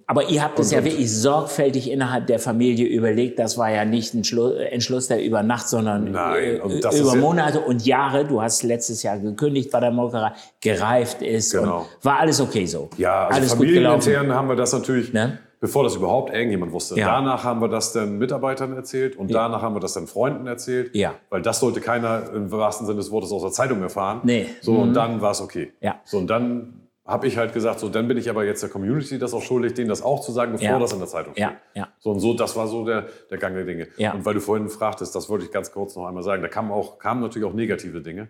[0.09, 3.39] Aber ihr habt es ja wirklich sorgfältig innerhalb der Familie überlegt.
[3.39, 7.15] Das war ja nicht ein Schlu Entschluss, der über Nacht, sondern Nein, äh, das über
[7.15, 8.25] Monate und Jahre.
[8.25, 11.53] Du hast letztes Jahr gekündigt bei der Molkerei, gereift ist.
[11.53, 11.83] Genau.
[11.83, 12.91] Und war alles okay so.
[12.97, 14.03] Ja, also alles gut gelaufen.
[14.03, 15.39] familienintern haben wir das natürlich, Ne?
[15.61, 16.97] Bevor das überhaupt irgendjemand wusste.
[16.99, 17.07] Ja.
[17.07, 20.95] Danach haben wir das dann Mitarbeitern erzählt und danach haben wir das dann Freunden erzählt.
[20.95, 21.15] Ja.
[21.29, 24.21] Weil das sollte keiner im wahrsten Sinne des Wortes aus der Zeitung erfahren.
[24.25, 24.47] Nee.
[24.63, 25.73] So, und dann war es okay.
[25.81, 26.01] Ja.
[26.05, 29.19] So, und dann habe ich halt gesagt, so, dann bin ich aber jetzt der Community
[29.19, 30.79] das auch schuldig, denen das auch zu sagen, bevor Ja.
[30.79, 31.43] das in der Zeitung steht.
[31.45, 31.89] Ja, ja.
[31.99, 33.89] So und so, das war so der, der Gang der Dinge.
[33.97, 34.13] Ja.
[34.15, 36.71] Und weil du vorhin fragtest, das wollte ich ganz kurz noch einmal sagen, da kamen
[36.71, 38.29] auch, kamen natürlich auch negative Dinge.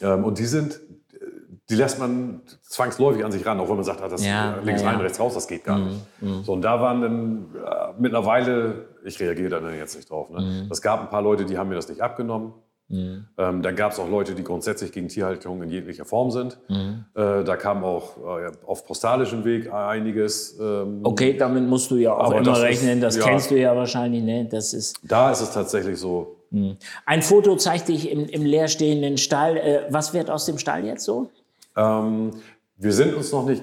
[0.00, 0.80] Ähm, und die sind,
[1.68, 4.82] die lässt man zwangsläufig an sich ran, auch wenn man sagt, ah, das Ja, links
[4.82, 5.02] ja, rein, ja.
[5.02, 5.98] rechts raus, das geht gar nicht.
[6.44, 10.68] So, und da waren dann äh, mittlerweile, ich reagiere da jetzt nicht drauf, ne?
[10.70, 12.52] es gab ein paar Leute, die haben mir das nicht abgenommen.
[12.88, 16.56] Ähm, dann gab es auch Leute, die grundsätzlich gegen Tierhaltung in jeglicher Form sind.
[16.68, 20.56] Äh, da kam auch äh, auf postalischem Weg einiges.
[20.60, 23.00] Ähm, Okay, damit musst du ja auch immer das ist- rechnen.
[23.00, 23.24] Das ja.
[23.24, 24.22] kennst du ja wahrscheinlich.
[24.22, 24.46] Ne?
[24.48, 26.36] Das ist Da ist es tatsächlich so,
[27.06, 29.56] ein Foto zeigt dich im, im leerstehenden Stall.
[29.56, 31.28] Äh, was wird aus dem Stall jetzt so?
[31.76, 32.30] Ähm,
[32.76, 33.62] wir sind uns noch nicht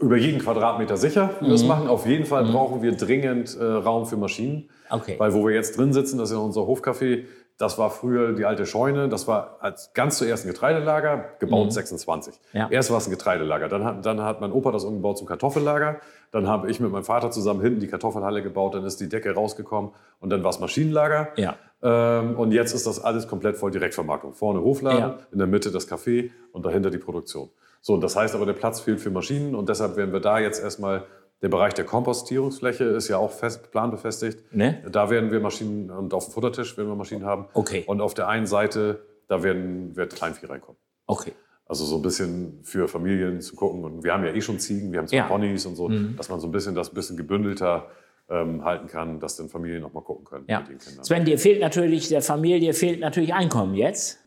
[0.00, 1.88] über jeden Quadratmeter sicher, wie wir das machen.
[1.88, 4.70] Auf jeden Fall brauchen wir dringend äh, Raum für Maschinen.
[4.90, 5.16] Okay.
[5.18, 7.24] Weil wo wir jetzt drin sitzen, das ist ja unser Hofcafé,
[7.58, 9.08] das war früher die alte Scheune.
[9.08, 12.34] Das war als ganz zuerst ein Getreidelager, gebaut 26.
[12.52, 12.68] Ja.
[12.70, 13.68] Erst war es ein Getreidelager.
[13.68, 16.00] Dann hat, dann hat mein Opa das umgebaut zum Kartoffellager.
[16.32, 18.74] Dann habe ich mit meinem Vater zusammen hinten die Kartoffelhalle gebaut.
[18.74, 21.28] Dann ist die Decke rausgekommen und dann war es Maschinenlager.
[21.36, 21.56] Ja.
[21.82, 24.32] Ähm, und jetzt ist das alles komplett voll Direktvermarktung.
[24.34, 25.18] Vorne Hofladen, Ja.
[25.32, 27.50] in der Mitte das Café und dahinter die Produktion.
[27.82, 30.38] So, und das heißt aber, der Platz fehlt für Maschinen und deshalb werden wir da
[30.38, 31.04] jetzt erstmal,
[31.42, 34.54] der Bereich der Kompostierungsfläche ist ja auch fest, planbefestigt.
[34.54, 34.82] Ne?
[34.90, 37.46] Da werden wir Maschinen und auf dem Futtertisch werden wir Maschinen haben.
[37.52, 37.84] Okay.
[37.86, 40.78] Und auf der einen Seite, da werden, wird Kleinvieh reinkommen.
[41.06, 41.32] Okay.
[41.66, 43.84] Also so ein bisschen für Familien zu gucken.
[43.84, 45.24] Und wir haben ja eh schon Ziegen, wir haben zwei Ja.
[45.24, 45.28] Mhm.
[45.28, 47.86] Ponys und so, dass man so ein bisschen das ein bisschen gebündelter
[48.28, 50.60] ähm, halten kann, dass dann Familien noch mal gucken können Ja.
[50.60, 51.04] mit den Kindern.
[51.04, 54.18] Sven, dir fehlt natürlich, der Familie fehlt natürlich Einkommen jetzt.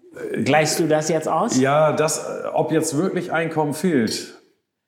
[0.44, 1.60] Gleichst du das jetzt aus?
[1.60, 4.36] Ja, das, äh, ob jetzt wirklich Einkommen fehlt,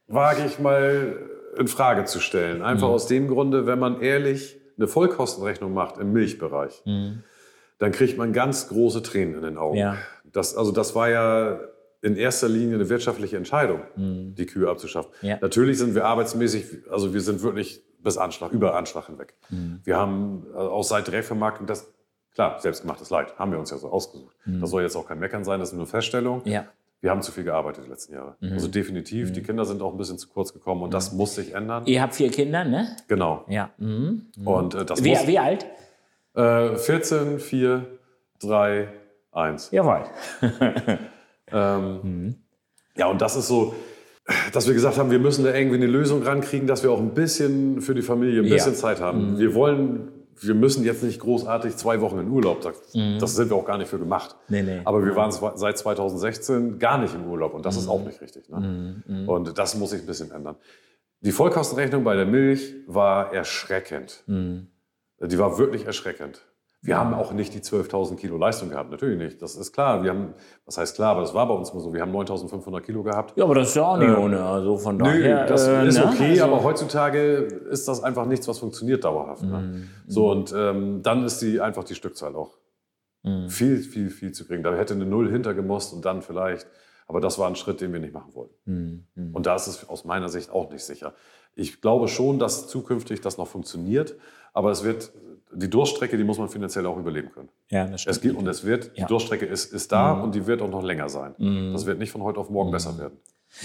[0.07, 1.17] wage ich mal
[1.57, 2.61] in Frage zu stellen.
[2.61, 2.93] Einfach Mhm.
[2.93, 6.81] aus dem Grunde, wenn man ehrlich eine Vollkostenrechnung macht im Milchbereich,
[7.77, 9.75] dann kriegt man ganz große Tränen in den Augen.
[9.75, 9.79] Mhm.
[9.81, 9.97] Ja.
[10.31, 11.59] Das, also das war ja
[12.01, 15.11] in erster Linie eine wirtschaftliche Entscheidung, die Kühe abzuschaffen.
[15.21, 15.27] Mhm.
[15.27, 15.37] Ja.
[15.41, 19.33] Natürlich sind wir arbeitsmäßig, also wir sind wirklich bis Anschlag, über Anschlag hinweg.
[19.49, 19.81] Mhm.
[19.83, 21.91] Wir haben äh, aus Seite Direktvermarktung das,
[22.33, 24.35] klar, selbstgemachtes Leid, haben wir uns ja so ausgesucht.
[24.45, 26.41] Das soll jetzt auch kein Meckern sein, das ist nur Feststellung.
[26.45, 26.51] Mhm.
[26.51, 26.65] Ja.
[27.01, 28.35] Wir haben zu viel gearbeitet die letzten Jahre.
[28.41, 28.53] Mhm.
[28.53, 31.53] Also definitiv, die Kinder sind auch ein bisschen zu kurz gekommen und das muss sich
[31.55, 31.85] ändern.
[31.87, 32.95] Ihr habt vier Kinder, ne?
[33.07, 33.43] Genau.
[33.47, 33.71] Ja.
[33.77, 34.27] Mhm.
[34.45, 35.65] Und äh, das Wie, muss wie alt?
[36.35, 37.85] äh, 14, 4,
[38.39, 38.87] 3,
[39.31, 39.71] 1.
[39.71, 40.03] Jawohl.
[41.53, 42.35] Ähm,
[42.95, 43.73] Ja, und das ist so,
[44.53, 47.13] dass wir gesagt haben, wir müssen da irgendwie eine Lösung rankriegen, dass wir auch ein
[47.13, 48.55] bisschen für die Familie ein Ja.
[48.55, 49.37] bisschen Zeit haben.
[49.39, 52.61] Wir wollen, wir müssen jetzt nicht großartig zwei Wochen in Urlaub.
[52.61, 52.75] Das,
[53.19, 54.35] das sind wir auch gar nicht für gemacht.
[54.49, 54.81] Nee, nee.
[54.85, 58.21] Aber wir waren zwe- seit 2016 gar nicht im Urlaub und das ist auch nicht
[58.21, 58.47] richtig.
[58.49, 59.25] Ne?
[59.27, 60.55] Und das muss sich ein bisschen ändern.
[61.21, 64.23] Die Vollkostenrechnung bei der Milch war erschreckend.
[64.27, 66.41] Die war wirklich erschreckend.
[66.83, 69.39] Wir haben auch nicht die 12.000 Kilo Leistung gehabt, natürlich nicht.
[69.41, 70.01] Das ist klar.
[70.01, 70.33] Wir haben,
[70.65, 71.93] was heißt klar, aber das war bei uns immer so.
[71.93, 73.37] Wir haben 9.500 Kilo gehabt.
[73.37, 74.43] Ja, aber das ist ja auch nicht ohne.
[74.43, 75.45] Also von Nö, daher.
[75.45, 76.05] das äh, ist ne?
[76.07, 77.21] okay, Also- aber heutzutage
[77.69, 79.43] ist das einfach nichts, was funktioniert dauerhaft.
[79.43, 79.59] Ne?
[79.59, 79.87] Mhm.
[80.07, 82.57] So, und ähm, dann ist die einfach die Stückzahl auch
[83.23, 83.49] Mhm.
[83.49, 84.63] viel, viel, viel zu gering.
[84.63, 86.65] Da hätte eine Null hintergemusst und dann vielleicht.
[87.07, 89.05] Aber das war ein Schritt, den wir nicht machen wollten.
[89.13, 89.35] Mhm.
[89.35, 91.13] Und da ist es aus meiner Sicht auch nicht sicher.
[91.53, 94.15] Ich glaube schon, dass zukünftig das noch funktioniert,
[94.53, 95.11] aber es wird,
[95.53, 97.49] die Durststrecke, die muss man finanziell auch überleben können.
[97.69, 98.15] Ja, das stimmt.
[98.15, 98.89] Es gibt, und es wird, Ja.
[98.91, 98.95] Mhm.
[98.95, 101.35] die Durststrecke ist, ist da und die wird auch noch länger sein.
[101.73, 103.17] Das wird nicht von heute auf morgen besser werden,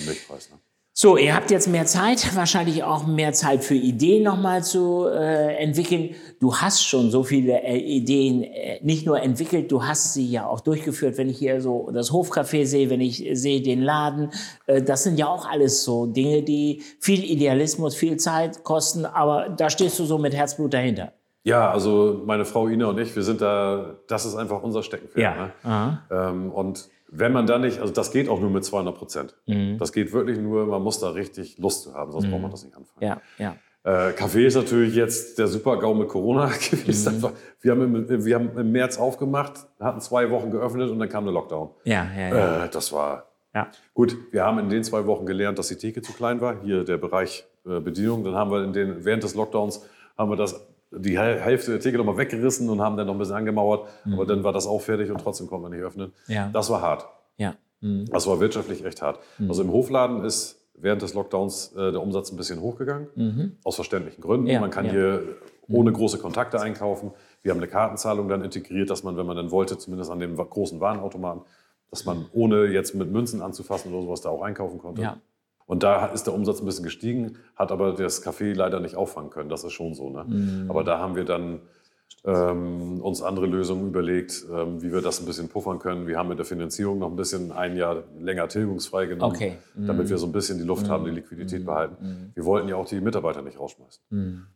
[0.05, 0.51] Milchpreis.
[0.51, 0.57] Ne?
[0.99, 5.55] So, ihr habt jetzt mehr Zeit, wahrscheinlich auch mehr Zeit für Ideen nochmal zu äh,
[5.57, 6.14] entwickeln.
[6.40, 10.46] Du hast schon so viele äh, Ideen äh, nicht nur entwickelt, du hast sie ja
[10.46, 11.18] auch durchgeführt.
[11.18, 14.31] Wenn ich hier so das Hofcafé sehe, wenn ich sehe den Laden,
[14.66, 19.51] äh, das sind ja auch alles so Dinge, die viel Idealismus, viel Zeit kosten, aber
[19.51, 21.12] da stehst du so mit Herzblut dahinter.
[21.46, 25.52] Ja, also meine Frau Ina und ich, wir sind da, das ist einfach unser Steckenpferd.
[25.62, 25.87] Ja.
[25.88, 26.02] Ne?
[26.11, 29.37] Ähm, und wenn man da nicht, also das geht auch nur mit 200 Prozent.
[29.46, 29.78] Mhm.
[29.78, 32.64] Das geht wirklich nur, man muss da richtig Lust zu haben, sonst braucht man das
[32.64, 33.00] nicht anfangen.
[33.00, 33.56] Ja, ja.
[33.85, 37.14] Äh, Kaffee ist natürlich jetzt der Super-GAU mit Corona gewesen.
[37.14, 37.30] Einfach,
[37.61, 41.26] wir, haben im, wir haben im März aufgemacht, hatten zwei Wochen geöffnet und dann kam
[41.26, 41.70] der Lockdown.
[41.85, 42.64] Ja, ja, ja.
[42.64, 43.68] Äh, das war ja.
[43.94, 44.16] gut.
[44.32, 46.61] Wir haben in den zwei Wochen gelernt, dass die Theke zu klein war.
[46.64, 48.24] Hier der Bereich äh, Bedienung.
[48.24, 49.87] Dann haben wir in den, während des Lockdowns
[50.18, 50.66] haben wir das
[50.98, 53.88] die Häl- Hälfte der Theke nochmal weggerissen und haben dann noch ein bisschen angemauert.
[54.12, 56.12] Aber dann war das auch fertig und trotzdem konnte man nicht öffnen.
[56.26, 56.48] Ja.
[56.52, 57.06] Das war hart.
[57.37, 57.54] ja.
[57.80, 58.06] Mhm.
[58.11, 59.18] Das war wirtschaftlich echt hart.
[59.48, 63.56] Also im Hofladen ist während des Lockdowns äh, der Umsatz ein bisschen hochgegangen.
[63.64, 64.44] Aus verständlichen Gründen.
[64.46, 64.50] Mhm.
[64.50, 65.22] Ja, man kann hier
[65.68, 67.12] ohne große Kontakte einkaufen.
[67.42, 70.37] Wir haben eine Kartenzahlung dann integriert, dass man, wenn man dann wollte, zumindest an dem
[70.37, 71.42] großen Warenautomaten,
[71.90, 75.02] dass man ohne jetzt mit Münzen anzufassen oder sowas da auch einkaufen konnte.
[75.02, 75.16] Ja.
[75.66, 79.31] Und da ist der Umsatz ein bisschen gestiegen, hat aber das Café leider nicht auffangen
[79.31, 79.48] können.
[79.48, 80.11] Das ist schon so.
[80.11, 80.24] Ne?
[80.26, 80.70] Mhm.
[80.70, 81.61] Aber da haben wir dann
[82.24, 86.07] ähm, uns andere Lösungen überlegt, ähm, wie wir das ein bisschen puffern können.
[86.07, 89.59] Wir haben mit der Finanzierung noch ein bisschen ein Jahr länger tilgungsfrei genommen, Okay.
[89.74, 89.87] Mhm.
[89.87, 92.31] damit wir so ein bisschen die Luft haben, die Liquidität behalten.
[92.35, 94.02] Wir wollten ja auch die Mitarbeiter nicht rausschmeißen.
[94.11, 94.46] Mhm.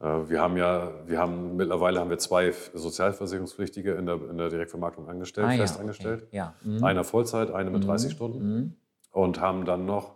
[0.00, 4.48] Äh, wir haben ja, wir haben mittlerweile haben wir zwei Sozialversicherungspflichtige in der, in der
[4.48, 5.82] Direktvermarktung angestellt, Ah, ja, fest okay.
[5.82, 6.26] angestellt.
[6.32, 6.54] Ja.
[6.64, 6.82] Mhm.
[6.84, 8.76] Einer Vollzeit, eine mit 30 Stunden
[9.12, 10.14] und haben dann noch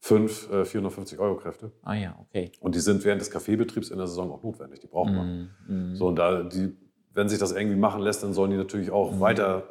[0.00, 1.72] fünf äh, 450 Euro Kräfte.
[1.82, 2.52] Ah ja, okay.
[2.60, 4.80] Und die sind während des Kaffeebetriebs in der Saison auch notwendig.
[4.80, 5.90] Die brauchen Mhm.
[5.90, 5.96] wir.
[5.96, 6.76] So, und da die,
[7.14, 9.68] wenn sich das irgendwie machen lässt, dann sollen die natürlich auch weiter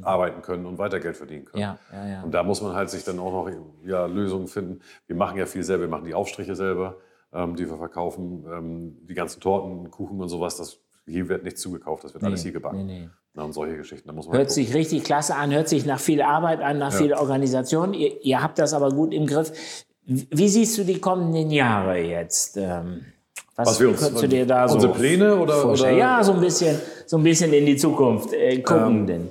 [0.00, 1.60] arbeiten können und weiter Geld verdienen können.
[1.60, 2.22] Ja, ja, ja.
[2.22, 3.50] Und da muss man halt sich dann auch noch
[3.84, 4.80] ja, Lösungen finden.
[5.06, 5.82] Wir machen ja viel selber.
[5.82, 6.96] Wir machen die Aufstriche selber,
[7.34, 8.46] ähm, die wir verkaufen.
[8.50, 10.56] Ähm, die ganzen Torten, Kuchen und sowas.
[10.56, 12.02] Das, hier wird nichts zugekauft.
[12.02, 12.86] Das wird alles hier gebacken.
[12.86, 13.10] Nee, nee.
[13.34, 14.10] Na, und solche Geschichten.
[14.32, 17.94] Hört sich richtig klasse an, hört sich nach viel Arbeit an, nach viel Organisation.
[17.94, 19.52] Ihr, ihr habt das aber gut im Griff.
[20.04, 22.56] Wie siehst du die kommenden Jahre jetzt?
[22.56, 23.04] Ähm,
[23.54, 26.32] was, Was wir uns- könntest du dir da so unsere Pläne oder- oder- Ja, so
[26.32, 29.06] ein bisschen, so ein bisschen in die Zukunft äh, gucken.
[29.06, 29.30] denn.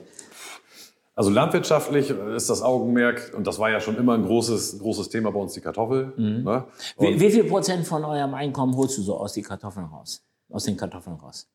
[1.15, 5.31] Also landwirtschaftlich ist das Augenmerk, und das war ja schon immer ein großes, großes Thema
[5.31, 6.13] bei uns, die Kartoffel.
[6.15, 6.65] Ne?
[6.99, 10.21] Wie, wie viel Prozent von eurem Einkommen holst du so aus die Kartoffeln raus?
[10.51, 11.47] Aus den Kartoffeln raus?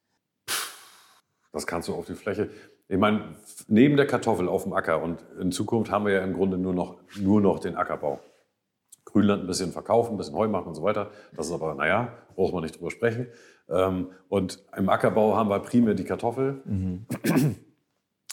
[1.53, 2.51] Das kannst du auf die Fläche.
[2.89, 3.37] Ich meine,
[3.69, 6.75] neben der Kartoffel auf dem Acker und in Zukunft haben wir ja im Grunde nur
[6.75, 8.21] noch, nur noch den Ackerbau.
[9.05, 11.11] Grünland ein bisschen verkaufen, ein bisschen Heu machen und so weiter.
[11.37, 13.27] Das ist aber, naja, braucht man nicht drüber sprechen.
[13.69, 16.63] Ähm, und im Ackerbau haben wir primär die Kartoffel.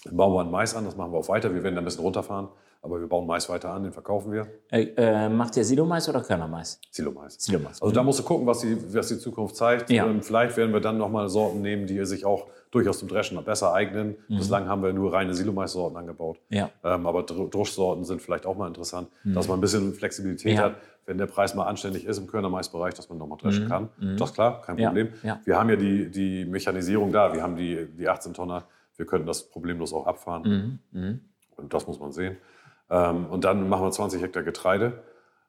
[0.05, 1.53] Dann bauen wir einen Mais an, das machen wir auch weiter.
[1.53, 2.47] Wir werden da ein bisschen runterfahren,
[2.81, 4.47] aber wir bauen Mais weiter an, den verkaufen wir.
[4.71, 6.79] Äh, äh, macht ihr Silomais oder Körnermais?
[6.91, 7.35] Silomais.
[7.37, 7.81] Silomais.
[7.81, 9.89] Also da musst du gucken, was die, was die Zukunft zeigt.
[9.89, 10.05] Ja.
[10.05, 13.73] Ähm, Vielleicht werden wir dann nochmal Sorten nehmen, die sich auch durchaus zum Dreschen besser
[13.73, 14.15] eignen.
[14.29, 16.39] Bislang haben wir nur reine Silomais-Sorten angebaut.
[16.49, 16.69] Ja.
[16.83, 20.63] Ähm, aber Dr- Druschsorten sind vielleicht auch mal interessant, dass man ein bisschen Flexibilität Ja.
[20.65, 20.75] hat,
[21.07, 23.89] wenn der Preis mal anständig ist im Körnermaisbereich, dass man nochmal dreschen kann.
[24.17, 24.77] Das ist klar, kein.
[24.77, 25.09] Problem.
[25.45, 28.65] Wir haben ja die, die Mechanisierung da, wir haben die, die 18 Tonner,
[28.95, 30.79] wir könnten das problemlos auch abfahren.
[31.57, 32.37] Und das muss man sehen.
[32.89, 35.03] Ähm, und dann machen wir 20 Hektar Getreide.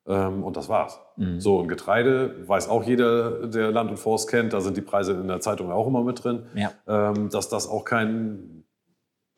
[0.06, 0.98] Ähm, und das war's.
[1.38, 5.12] So, und Getreide weiß auch jeder, der Land und Forst kennt, da sind die Preise
[5.12, 6.72] in der Zeitung auch immer mit drin, Ja.
[6.88, 8.64] ähm, dass das auch kein,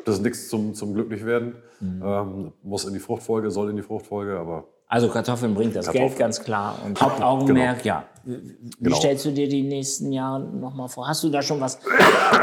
[0.05, 1.57] das ist nichts zum, zum Glücklichwerden.
[1.81, 6.09] Ähm, muss in die Fruchtfolge, soll in die Fruchtfolge, aber Also Kartoffeln bringt das Kartoffeln.
[6.11, 6.79] Geld, ganz klar.
[6.85, 8.05] Und Hauptaugenmerk, ja.
[8.25, 8.37] Wie
[8.79, 8.97] Genau.
[8.97, 11.09] stellst du dir die nächsten Jahre nochmal vor?
[11.09, 11.79] Hast du da schon was,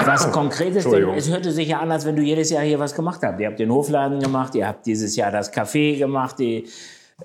[0.03, 0.83] was Konkretes?
[0.89, 3.39] Denn es hörte sich ja an, als wenn du jedes Jahr hier was gemacht habt.
[3.39, 6.67] Ihr habt den Hofladen gemacht, ihr habt dieses Jahr das Café gemacht, die,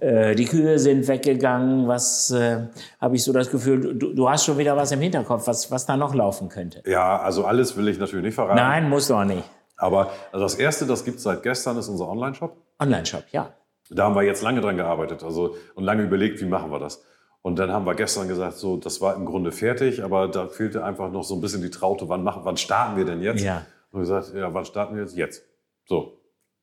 [0.00, 1.88] äh, die Kühe sind weggegangen.
[1.88, 2.66] Was äh,
[3.00, 5.87] habe ich so das Gefühl, du, du hast schon wieder was im Hinterkopf, was, was
[5.87, 6.82] da noch laufen könnte.
[6.87, 8.56] ja, also alles will ich natürlich nicht verraten.
[8.56, 9.42] Nein, muss doch nicht.
[9.78, 12.54] Aber also das Erste, das gibt es seit gestern, ist unser Online-Shop.
[12.78, 13.48] Online-Shop, ja.
[13.90, 17.04] Da haben wir jetzt lange dran gearbeitet also, und lange überlegt, wie machen wir das.
[17.42, 20.82] Und dann haben wir gestern gesagt, so, das war im Grunde fertig, aber da fehlte
[20.82, 23.44] einfach noch so ein bisschen die Traute, wann, machen, wann starten wir denn jetzt?
[23.44, 23.66] Ja.
[23.90, 25.14] Und wir gesagt, ja, wann starten wir jetzt?
[25.14, 25.44] Jetzt.
[25.84, 26.20] So,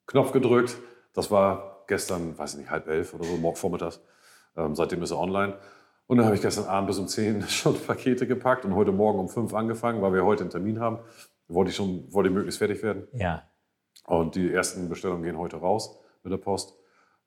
[0.07, 0.75] Knopf gedrückt,
[1.13, 4.01] das war gestern, weiß ich nicht, halb elf oder so, morgen vormittags.
[4.57, 5.53] Ähm, seitdem ist er online.
[6.07, 9.19] Und dann habe ich gestern Abend bis um 10 schon Pakete gepackt und heute Morgen
[9.19, 10.99] um 5 angefangen, weil wir heute einen Termin haben.
[11.47, 13.07] Wollte ich schon, wollte ich möglichst fertig werden.
[13.13, 13.43] Ja.
[14.05, 16.73] Und die ersten Bestellungen gehen heute raus mit der Post.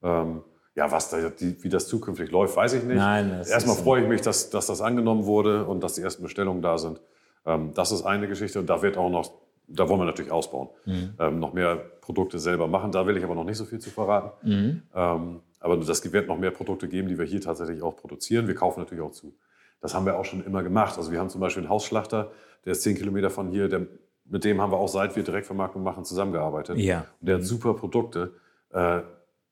[0.05, 0.43] Ähm,
[0.77, 2.97] ja, was da, die, wie das zukünftig läuft, weiß ich nicht.
[2.97, 6.23] Nein, das Erstmal freue ich mich, dass, dass das angenommen wurde und dass die ersten
[6.23, 7.01] Bestellungen da sind.
[7.47, 9.33] Ähm, das ist eine Geschichte und da wird auch noch,
[9.69, 10.69] da wollen wir natürlich ausbauen.
[10.85, 11.15] Mhm.
[11.19, 12.93] Ähm, noch mehr Produkte selber machen.
[12.93, 14.49] Da will ich aber noch nicht so viel zu verraten.
[14.49, 14.83] Mhm.
[14.95, 18.47] Ähm, Aber das wird noch mehr Produkte geben, die wir hier tatsächlich auch produzieren.
[18.47, 19.35] Wir kaufen natürlich auch zu.
[19.81, 20.99] Das haben wir auch schon immer gemacht.
[20.99, 22.33] Also wir haben zum Beispiel einen Hausschlachter,
[22.65, 23.69] der ist zehn Kilometer von hier.
[23.69, 23.87] Der,
[24.27, 26.79] mit dem haben wir auch seit wir Direktvermarktung machen zusammengearbeitet.
[26.79, 27.07] Ja.
[27.21, 28.33] Und der hat super Produkte.
[28.71, 29.01] Äh,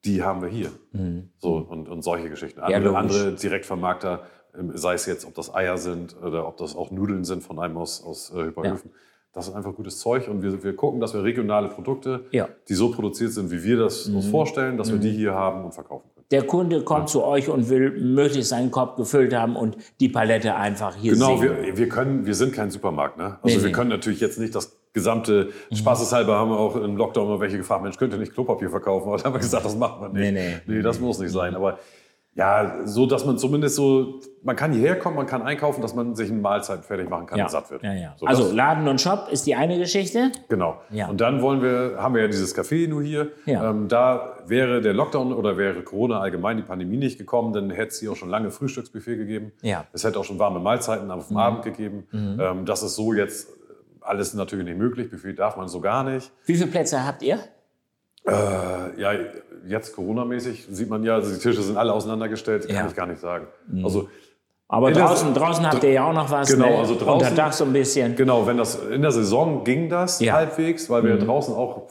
[0.05, 0.71] die haben wir hier.
[0.93, 1.31] Mhm.
[1.39, 2.61] So, und, und solche Geschichten.
[2.61, 3.17] Ja, Andere, logisch.
[3.17, 4.27] andere Direktvermarkter,
[4.59, 7.59] ähm, sei es jetzt, ob das Eier sind oder ob das auch Nudeln sind von
[7.59, 8.91] einem aus, aus äh, Hyperhöfen.
[9.35, 12.45] Das ist einfach gutes Zeug und wir, wir gucken, dass wir regionale Produkte, Ja.
[12.47, 12.51] Mhm.
[12.69, 15.73] die so produziert sind, wie wir das uns vorstellen, dass wir die hier haben und
[15.73, 16.27] verkaufen können.
[16.31, 20.55] Der Kunde kommt zu euch und will möglichst seinen Korb gefüllt haben und die Palette
[20.55, 21.57] einfach hier Genau, sehen.
[21.63, 23.39] wir, wir können, wir sind kein Supermarkt, ne?
[23.43, 23.73] Also Nee, wir nee.
[23.73, 27.83] können natürlich jetzt nicht das gesamte, spaßeshalber haben wir auch im Lockdown mal welche gefragt,
[27.83, 29.09] Mensch, könnt ihr nicht Klopapier verkaufen?
[29.09, 30.33] Aber da haben wir gesagt, das machen wir nicht.
[30.33, 30.77] Nee, nee.
[30.77, 31.55] Nee, das muss nicht sein.
[31.55, 31.79] Aber
[32.35, 36.15] ja, so, dass man zumindest so, man kann hierher kommen, man kann einkaufen, dass man
[36.15, 37.45] sich eine Mahlzeit fertig machen kann ja.
[37.45, 37.83] und satt wird.
[37.83, 38.15] Ja, ja.
[38.17, 40.33] So, also Laden und Shop ist die eine Geschichte.
[40.49, 40.81] Genau.
[40.91, 41.09] Ja.
[41.09, 43.33] Und dann wollen wir, haben wir ja dieses Café nur hier.
[43.45, 43.69] Ja.
[43.69, 47.89] Ähm, da wäre der Lockdown oder wäre Corona allgemein die Pandemie nicht gekommen, dann hätte
[47.89, 49.53] es hier auch schon lange Frühstücksbuffet gegeben.
[49.61, 49.81] Ja.
[49.81, 49.85] Mhm.
[49.93, 52.07] Es hätte auch schon warme Mahlzeiten auf dem Abend gegeben.
[52.13, 53.49] Ähm, das ist so jetzt
[54.01, 55.11] alles natürlich nicht möglich.
[55.11, 56.33] Buffet darf man so gar nicht.
[56.47, 57.39] Wie viele Plätze habt ihr?
[58.27, 59.13] Äh, ja,
[59.67, 62.87] jetzt Corona-mäßig sieht man ja, also die Tische sind alle auseinandergestellt, kann Ja.
[62.87, 63.47] ich gar nicht sagen.
[63.85, 64.09] Also
[64.69, 66.51] Aber draußen, draußen habt ihr ja auch noch was.
[66.51, 66.79] Genau, ne?
[66.79, 68.17] also draußen- Unter Dach so ein bisschen.
[68.17, 70.33] Genau, wenn das in der Saison ging das Ja.
[70.33, 70.37] Mhm.
[70.37, 71.83] halbwegs, weil wir draußen auch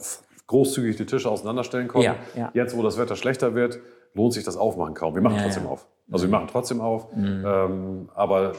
[0.48, 2.06] großzügig die Tische auseinanderstellen konnten.
[2.06, 2.50] Ja, ja.
[2.54, 3.78] Jetzt, wo das Wetter schlechter wird,
[4.14, 5.14] lohnt sich das Aufmachen kaum.
[5.14, 5.86] Wir machen trotzdem auf.
[6.10, 7.06] Also wir machen trotzdem auf.
[7.16, 8.52] Ähm, aber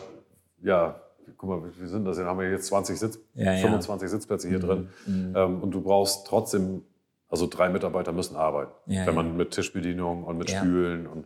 [0.63, 0.95] ja,
[1.37, 2.17] guck mal, wie sind das?
[2.17, 3.57] Haben wir jetzt 20 Sitz, Ja, ja.
[3.61, 4.87] 25 Sitzplätze hier drin.
[5.07, 6.83] Ähm, und du brauchst trotzdem,
[7.33, 8.71] also drei Mitarbeiter müssen arbeiten.
[8.85, 10.59] Ja, wenn man mit Tischbedienung und mit Ja.
[10.59, 11.25] Stühlen und,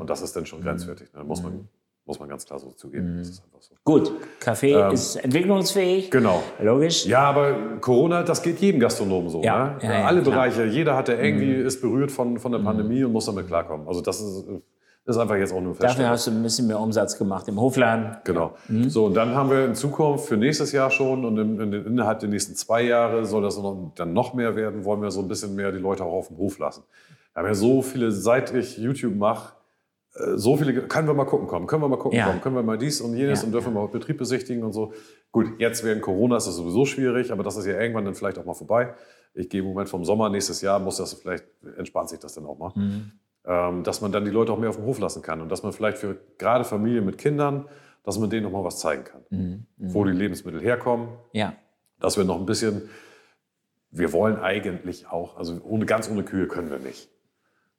[0.00, 1.12] und das ist dann schon grenzwertig.
[1.12, 1.24] Ne?
[1.24, 1.68] Muss, man,
[2.06, 3.18] muss man ganz klar so zugeben.
[3.18, 3.74] Einfach so.
[3.82, 6.04] Gut, Kaffee ist entwicklungsfähig.
[6.04, 6.44] Ähm, Genau.
[6.62, 7.06] Logisch.
[7.06, 9.42] Ja, aber Corona, das geht jedem Gastronomen so.
[9.42, 10.04] Ja, ne?
[10.06, 10.20] Alle.
[10.20, 10.26] Mhm.
[10.26, 13.88] Bereiche, jeder hat der irgendwie ist berührt von, von der Pandemie und muss damit klarkommen.
[13.88, 14.44] Also das ist,
[15.08, 16.10] ist einfach jetzt auch nur Dafür feststellen.
[16.10, 18.16] hast du ein bisschen mehr Umsatz gemacht im Hofladen.
[18.24, 18.54] Genau.
[18.68, 18.90] Mhm.
[18.90, 22.20] So, und dann haben wir in Zukunft für nächstes Jahr schon und in, in, innerhalb
[22.20, 25.28] der nächsten zwei Jahre soll das noch, dann noch mehr werden, wollen wir so ein
[25.28, 26.82] bisschen mehr die Leute auch auf dem Hof lassen.
[27.32, 29.54] Wir haben ja so viele, seit ich YouTube mache,
[30.14, 32.26] äh, so viele, können wir mal gucken kommen, können wir mal gucken Ja.
[32.26, 34.72] kommen, können wir mal dies und jenes Ja, und dürfen wir mal Betrieb besichtigen und
[34.72, 34.92] so.
[35.32, 38.38] Gut, jetzt während Corona ist das sowieso schwierig, aber das ist ja irgendwann dann vielleicht
[38.38, 38.94] auch mal vorbei.
[39.34, 41.44] Ich gehe im Moment vom Sommer, nächstes Jahr muss das vielleicht,
[41.76, 42.72] entspannt sich das dann auch mal.
[42.74, 43.12] Mhm.
[43.50, 45.62] Ähm, dass man dann die Leute auch mehr auf dem Hof lassen kann und dass
[45.62, 47.64] man vielleicht für gerade Familien mit Kindern,
[48.04, 49.66] dass man denen noch mal was zeigen kann, Mhm.
[49.78, 51.54] wo die Lebensmittel herkommen, Ja.
[51.98, 52.90] dass wir noch ein bisschen,
[53.90, 57.08] wir wollen eigentlich auch, also ohne, ganz ohne Kühe können wir nicht.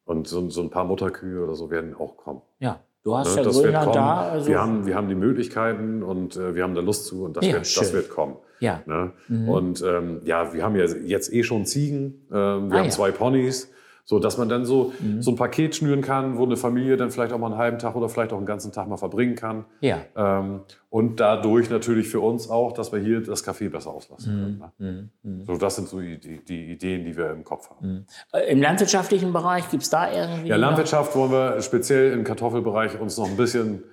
[0.06, 2.42] Und so, so ein paar Mutterkühe oder so werden auch kommen.
[2.60, 2.80] Ja.
[3.04, 4.22] Du hast Ne, ja das Grönland da.
[4.32, 7.38] Also, wir, haben, wir haben die Möglichkeiten und äh, wir haben da Lust zu und
[7.38, 7.84] das, Ja, wird, schön.
[7.84, 8.38] das wird kommen.
[8.60, 8.82] ja.
[8.88, 9.12] Ne?
[9.48, 12.84] Und ähm, ja, wir haben ja jetzt eh schon Ziegen, ähm, wir Ah, haben ja.
[12.86, 12.90] Mhm.
[12.90, 13.72] zwei Ponys,
[14.10, 17.32] so dass man dann so, so ein Paket schnüren kann, wo eine Familie dann vielleicht
[17.32, 19.66] auch mal einen halben Tag oder vielleicht auch einen ganzen Tag mal verbringen kann.
[19.82, 20.00] Ja.
[20.16, 23.96] Ähm, und dadurch natürlich für uns auch, dass wir hier das Café besser Mhm.
[23.96, 25.12] auslassen können.
[25.22, 25.44] Ne?
[25.46, 28.08] So, das sind so die, die, Ideen, die wir im Kopf haben.
[28.34, 30.50] Äh, Im landwirtschaftlichen Bereich gibt es da irgendwie.
[30.50, 33.84] Ja, Landwirtschaft wollen wir speziell im Kartoffelbereich uns noch ein bisschen,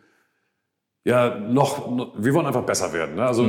[1.05, 3.17] ja, noch, wir wollen einfach besser werden.
[3.17, 3.27] Ne?
[3.27, 3.47] Also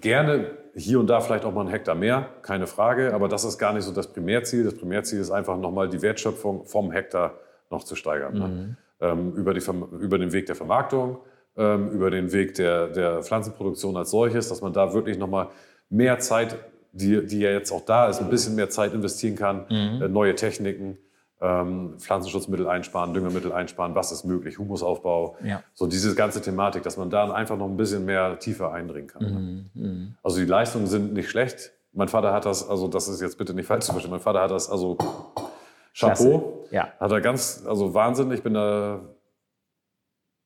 [0.00, 0.46] gerne
[0.76, 3.72] hier und da vielleicht auch mal einen Hektar mehr, keine Frage, aber das ist gar
[3.72, 4.64] nicht so das Primärziel.
[4.64, 7.34] Das Primärziel ist einfach nochmal die Wertschöpfung vom Hektar
[7.70, 8.34] noch zu steigern.
[8.34, 8.76] Ne?
[9.00, 9.62] Ähm, über, die,
[10.00, 11.18] über den Weg der Vermarktung,
[11.56, 15.48] ähm, über den Weg der, der Pflanzenproduktion als solches, dass man da wirklich nochmal
[15.88, 16.56] mehr Zeit,
[16.92, 20.34] die, die ja jetzt auch da ist, ein bisschen mehr Zeit investieren kann, äh, neue
[20.34, 20.98] Techniken,
[21.44, 25.62] ähm, Pflanzenschutzmittel einsparen, Düngemittel einsparen, was ist möglich, Humusaufbau, Ja.
[25.74, 29.68] so diese ganze Thematik, dass man da einfach noch ein bisschen mehr tiefer eindringen kann.
[29.74, 30.14] ne?
[30.22, 31.72] Also die Leistungen sind nicht schlecht.
[31.92, 34.40] Mein Vater hat das, also das ist jetzt bitte nicht falsch zu verstehen, mein Vater
[34.40, 34.96] hat das, also
[35.96, 36.88] Chapeau, Ja.
[36.98, 39.00] hat er ganz, also Wahnsinn, ich bin da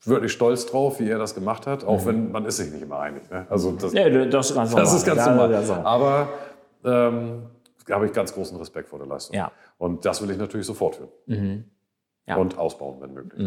[0.05, 2.99] wirklich stolz drauf, wie er das gemacht hat, auch wenn man ist sich nicht immer
[3.01, 3.29] einig.
[3.31, 3.47] Ne?
[3.51, 4.85] Also das, Ja, das ist ganz normal.
[4.85, 5.87] das ist ganz normal.
[5.87, 6.29] Aber
[6.85, 7.43] ähm,
[7.87, 9.35] da habe ich ganz großen Respekt vor der Leistung.
[9.37, 9.51] Ja.
[9.79, 11.11] Und das will ich natürlich so fortführen.
[12.27, 12.37] Ja.
[12.37, 13.41] Und ausbauen, wenn möglich.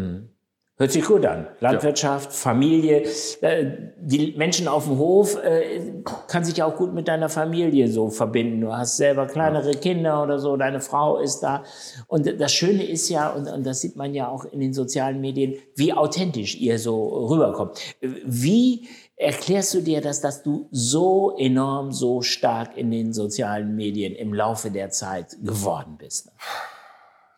[0.78, 1.46] Hört sich gut an.
[1.60, 3.04] Landwirtschaft, Familie.
[3.42, 3.66] Äh,
[3.98, 8.62] Die Menschen auf dem Hof äh, kann sich auch gut mit deiner Familie so verbinden.
[8.62, 11.62] Du hast selber kleinere Kinder oder so, deine Frau ist da.
[12.08, 15.20] Und das Schöne ist ja, und, und das sieht man ja auch in den sozialen
[15.20, 17.78] Medien, wie authentisch ihr so rüberkommt.
[18.00, 24.14] Wie erklärst du dir das, dass du so enorm, so stark in den sozialen Medien
[24.14, 26.30] im Laufe der Zeit geworden bist?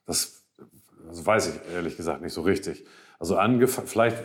[0.06, 0.44] Das,
[1.08, 2.84] Das weiß ich ehrlich gesagt nicht so richtig.
[3.18, 3.36] Also
[3.86, 4.16] vielleicht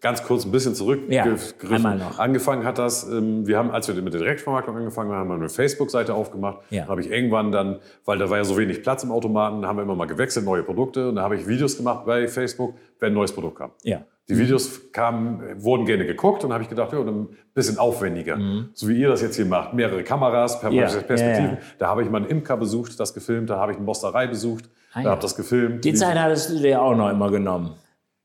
[0.00, 1.54] ganz kurz ein bisschen zurückgegriffen.
[1.70, 2.18] Ja, einmal noch.
[2.18, 5.34] Angefangen hat das, ähm, wir haben, als wir mit der Direktvermarktung angefangen haben, haben wir
[5.34, 6.58] eine Facebook-Seite aufgemacht.
[6.70, 6.84] Ja.
[6.84, 9.76] Da habe ich irgendwann dann, weil da war ja so wenig Platz im Automaten, haben
[9.76, 11.10] wir immer mal gewechselt, neue Produkte.
[11.10, 13.70] Und da habe ich Videos gemacht bei Facebook, wenn ein neues Produkt kam.
[13.82, 14.02] Ja.
[14.28, 18.36] Die Videos kamen, wurden gerne geguckt und habe ich gedacht, ja, ein bisschen aufwendiger.
[18.36, 18.68] Mhm.
[18.74, 19.72] So wie ihr das jetzt hier macht.
[19.72, 21.50] Mehrere Kameras, Ja, Perspektiven.
[21.52, 21.58] ja.
[21.78, 23.48] Da habe ich mal einen Imker besucht, das gefilmt.
[23.48, 25.84] Da habe ich eine Mosterei besucht, Ah, da habe das gefilmt.
[25.84, 27.74] Die Zeit hattest du dir auch noch immer genommen.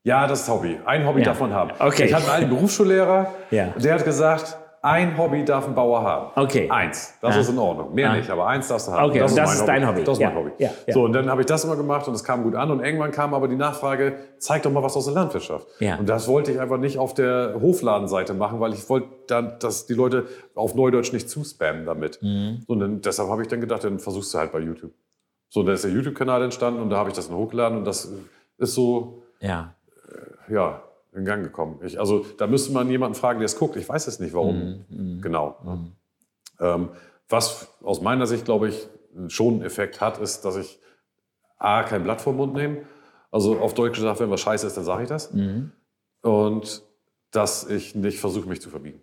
[0.04, 0.78] Ja, das ist Hobby.
[0.86, 1.26] Ein Hobby Ja.
[1.28, 1.72] darf man haben.
[1.80, 2.06] Okay.
[2.06, 3.68] Ich hatte einen Berufsschullehrer, Ja.
[3.82, 6.32] der hat gesagt, ein Hobby darf ein Bauer haben.
[6.36, 6.70] Okay.
[6.70, 7.14] Eins.
[7.22, 7.40] Das Ah.
[7.40, 7.94] ist in Ordnung.
[7.94, 8.18] Mehr Ah.
[8.18, 9.10] nicht, aber eins darfst du haben.
[9.10, 10.04] Okay, das mein ist dein Hobby.
[10.04, 10.52] Das ist Ja, mein Hobby.
[10.58, 10.94] ja, ja.
[10.94, 12.70] So, und dann habe ich das immer gemacht und es kam gut an.
[12.70, 15.66] Und irgendwann kam aber die Nachfrage, zeig doch mal was aus der Landwirtschaft.
[15.80, 15.96] Ja.
[15.96, 19.86] Und das wollte ich einfach nicht auf der Hofladenseite machen, weil ich wollte dann, dass
[19.86, 22.20] die Leute auf Neudeutsch nicht zuspammen damit.
[22.22, 22.64] Mhm.
[22.68, 24.92] Und dann, deshalb habe ich dann gedacht, dann versuchst du halt bei YouTube.
[25.48, 28.12] So, da ist der YouTube-Kanal entstanden und da habe ich das dann hochgeladen und das
[28.58, 29.76] ist so, Ja.
[30.50, 31.80] Ja, in Gang gekommen.
[31.84, 33.76] Ich, also da müsste man jemanden fragen, der es guckt.
[33.76, 34.86] Ich weiß es nicht, warum.
[35.22, 35.58] Genau.
[36.60, 36.90] Ähm,
[37.30, 38.88] was aus meiner Sicht, glaube ich,
[39.28, 40.80] schon einen Effekt hat, ist, dass ich
[41.58, 42.86] A, kein Blatt vom Mund nehme.
[43.32, 45.32] Also auf Deutsch gesagt, wenn was scheiße ist, dann sage ich das.
[46.22, 46.84] Und
[47.32, 49.02] dass ich nicht versuche, mich zu verbiegen.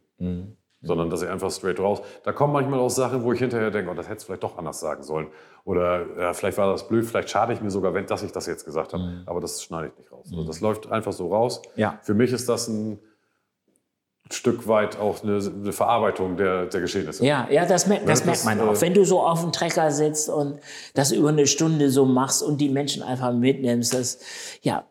[0.82, 2.00] Sondern dass ich einfach straight raus.
[2.24, 4.56] Da kommen manchmal auch Sachen, wo ich hinterher denke, oh, das hätte du vielleicht doch
[4.56, 5.28] anders sagen sollen.
[5.64, 8.46] Oder ja, vielleicht war das blöd, vielleicht schade ich mir sogar, wenn dass ich das
[8.46, 9.02] jetzt gesagt habe.
[9.26, 10.28] Aber das schneide ich nicht raus.
[10.30, 11.62] Also das läuft einfach so raus.
[11.76, 11.98] Ja.
[12.02, 12.98] Für mich ist das ein
[14.32, 17.24] Stück weit auch eine, eine Verarbeitung der, der Geschehnisse.
[17.26, 18.74] Ja, ja, das, mer das Ja, merkt das, man auch.
[18.74, 20.60] äh, Wenn du so auf dem Trecker sitzt und
[20.94, 24.18] das über eine Stunde so machst und die Menschen einfach mitnimmst, das,
[24.62, 24.84] ja,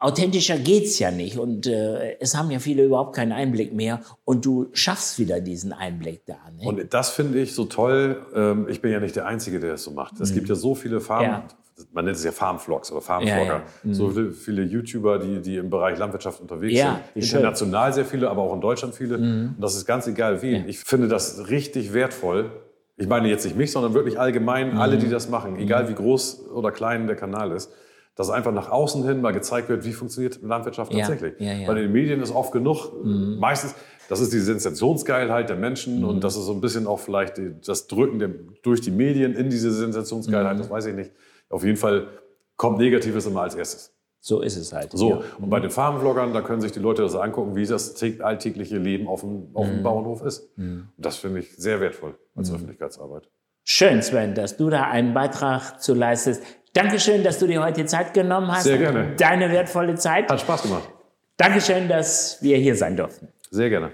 [0.00, 1.38] authentischer geht's ja nicht.
[1.38, 4.02] Und äh, es haben ja viele überhaupt keinen Einblick mehr.
[4.26, 6.36] Und du schaffst wieder diesen Einblick da.
[6.54, 6.66] Ne?
[6.68, 8.22] Und das finde ich so toll.
[8.34, 10.20] Ähm, ich bin ja nicht der Einzige, der das so macht.
[10.20, 11.00] Es gibt ja so viele Mhm.
[11.22, 11.48] Ja.
[11.92, 13.44] Man nennt es ja Farmvlogs oder Farmvlogger.
[13.44, 13.94] Ja, ja.
[13.94, 16.96] So viele, viele YouTuber, die, die im Bereich Landwirtschaft unterwegs Ja, sind.
[17.04, 17.10] schön.
[17.14, 17.22] Mhm.
[17.22, 19.16] International sehr viele, aber auch in Deutschland viele.
[19.16, 20.68] Und das ist ganz egal wen.
[20.68, 22.50] Ich finde das richtig wertvoll.
[22.96, 24.78] Ich meine jetzt nicht mich, sondern wirklich allgemein Mhm.
[24.78, 27.72] alle, die das machen, egal wie groß oder klein der Kanal ist.
[28.16, 31.34] Dass einfach nach außen hin mal gezeigt wird, wie funktioniert Landwirtschaft tatsächlich.
[31.40, 33.74] Weil in den Medien ist oft genug, meistens,
[34.08, 36.04] das ist die Sensationsgeilheit der Menschen Mhm.
[36.08, 38.30] und das ist so ein bisschen auch vielleicht das Drücken der,
[38.62, 39.72] durch die Medien in diese Mhm.
[39.92, 41.10] Sensationsgeilheit, das weiß ich nicht.
[41.54, 42.08] Auf jeden Fall
[42.56, 43.90] kommt Negatives immer als erstes.
[44.20, 44.90] so ist es halt.
[44.92, 45.20] So, Ja.
[45.38, 48.78] und bei den Farmvloggern, da können sich die Leute das angucken, wie das tä- alltägliche
[48.78, 49.70] Leben auf dem, auf Mhm.
[49.72, 50.48] dem Bauernhof ist.
[50.56, 52.54] Und das finde ich sehr wertvoll als Mhm.
[52.56, 53.28] Öffentlichkeitsarbeit.
[53.64, 56.42] Schön, Sven, dass du da einen Beitrag zu leistest.
[56.72, 58.64] Dankeschön, dass du dir heute Zeit genommen hast.
[58.64, 59.14] Sehr gerne.
[59.16, 60.30] Deine wertvolle Zeit.
[60.30, 60.88] Hat Spaß gemacht.
[61.36, 63.28] Dankeschön, dass wir hier sein durften.
[63.50, 63.92] Sehr gerne.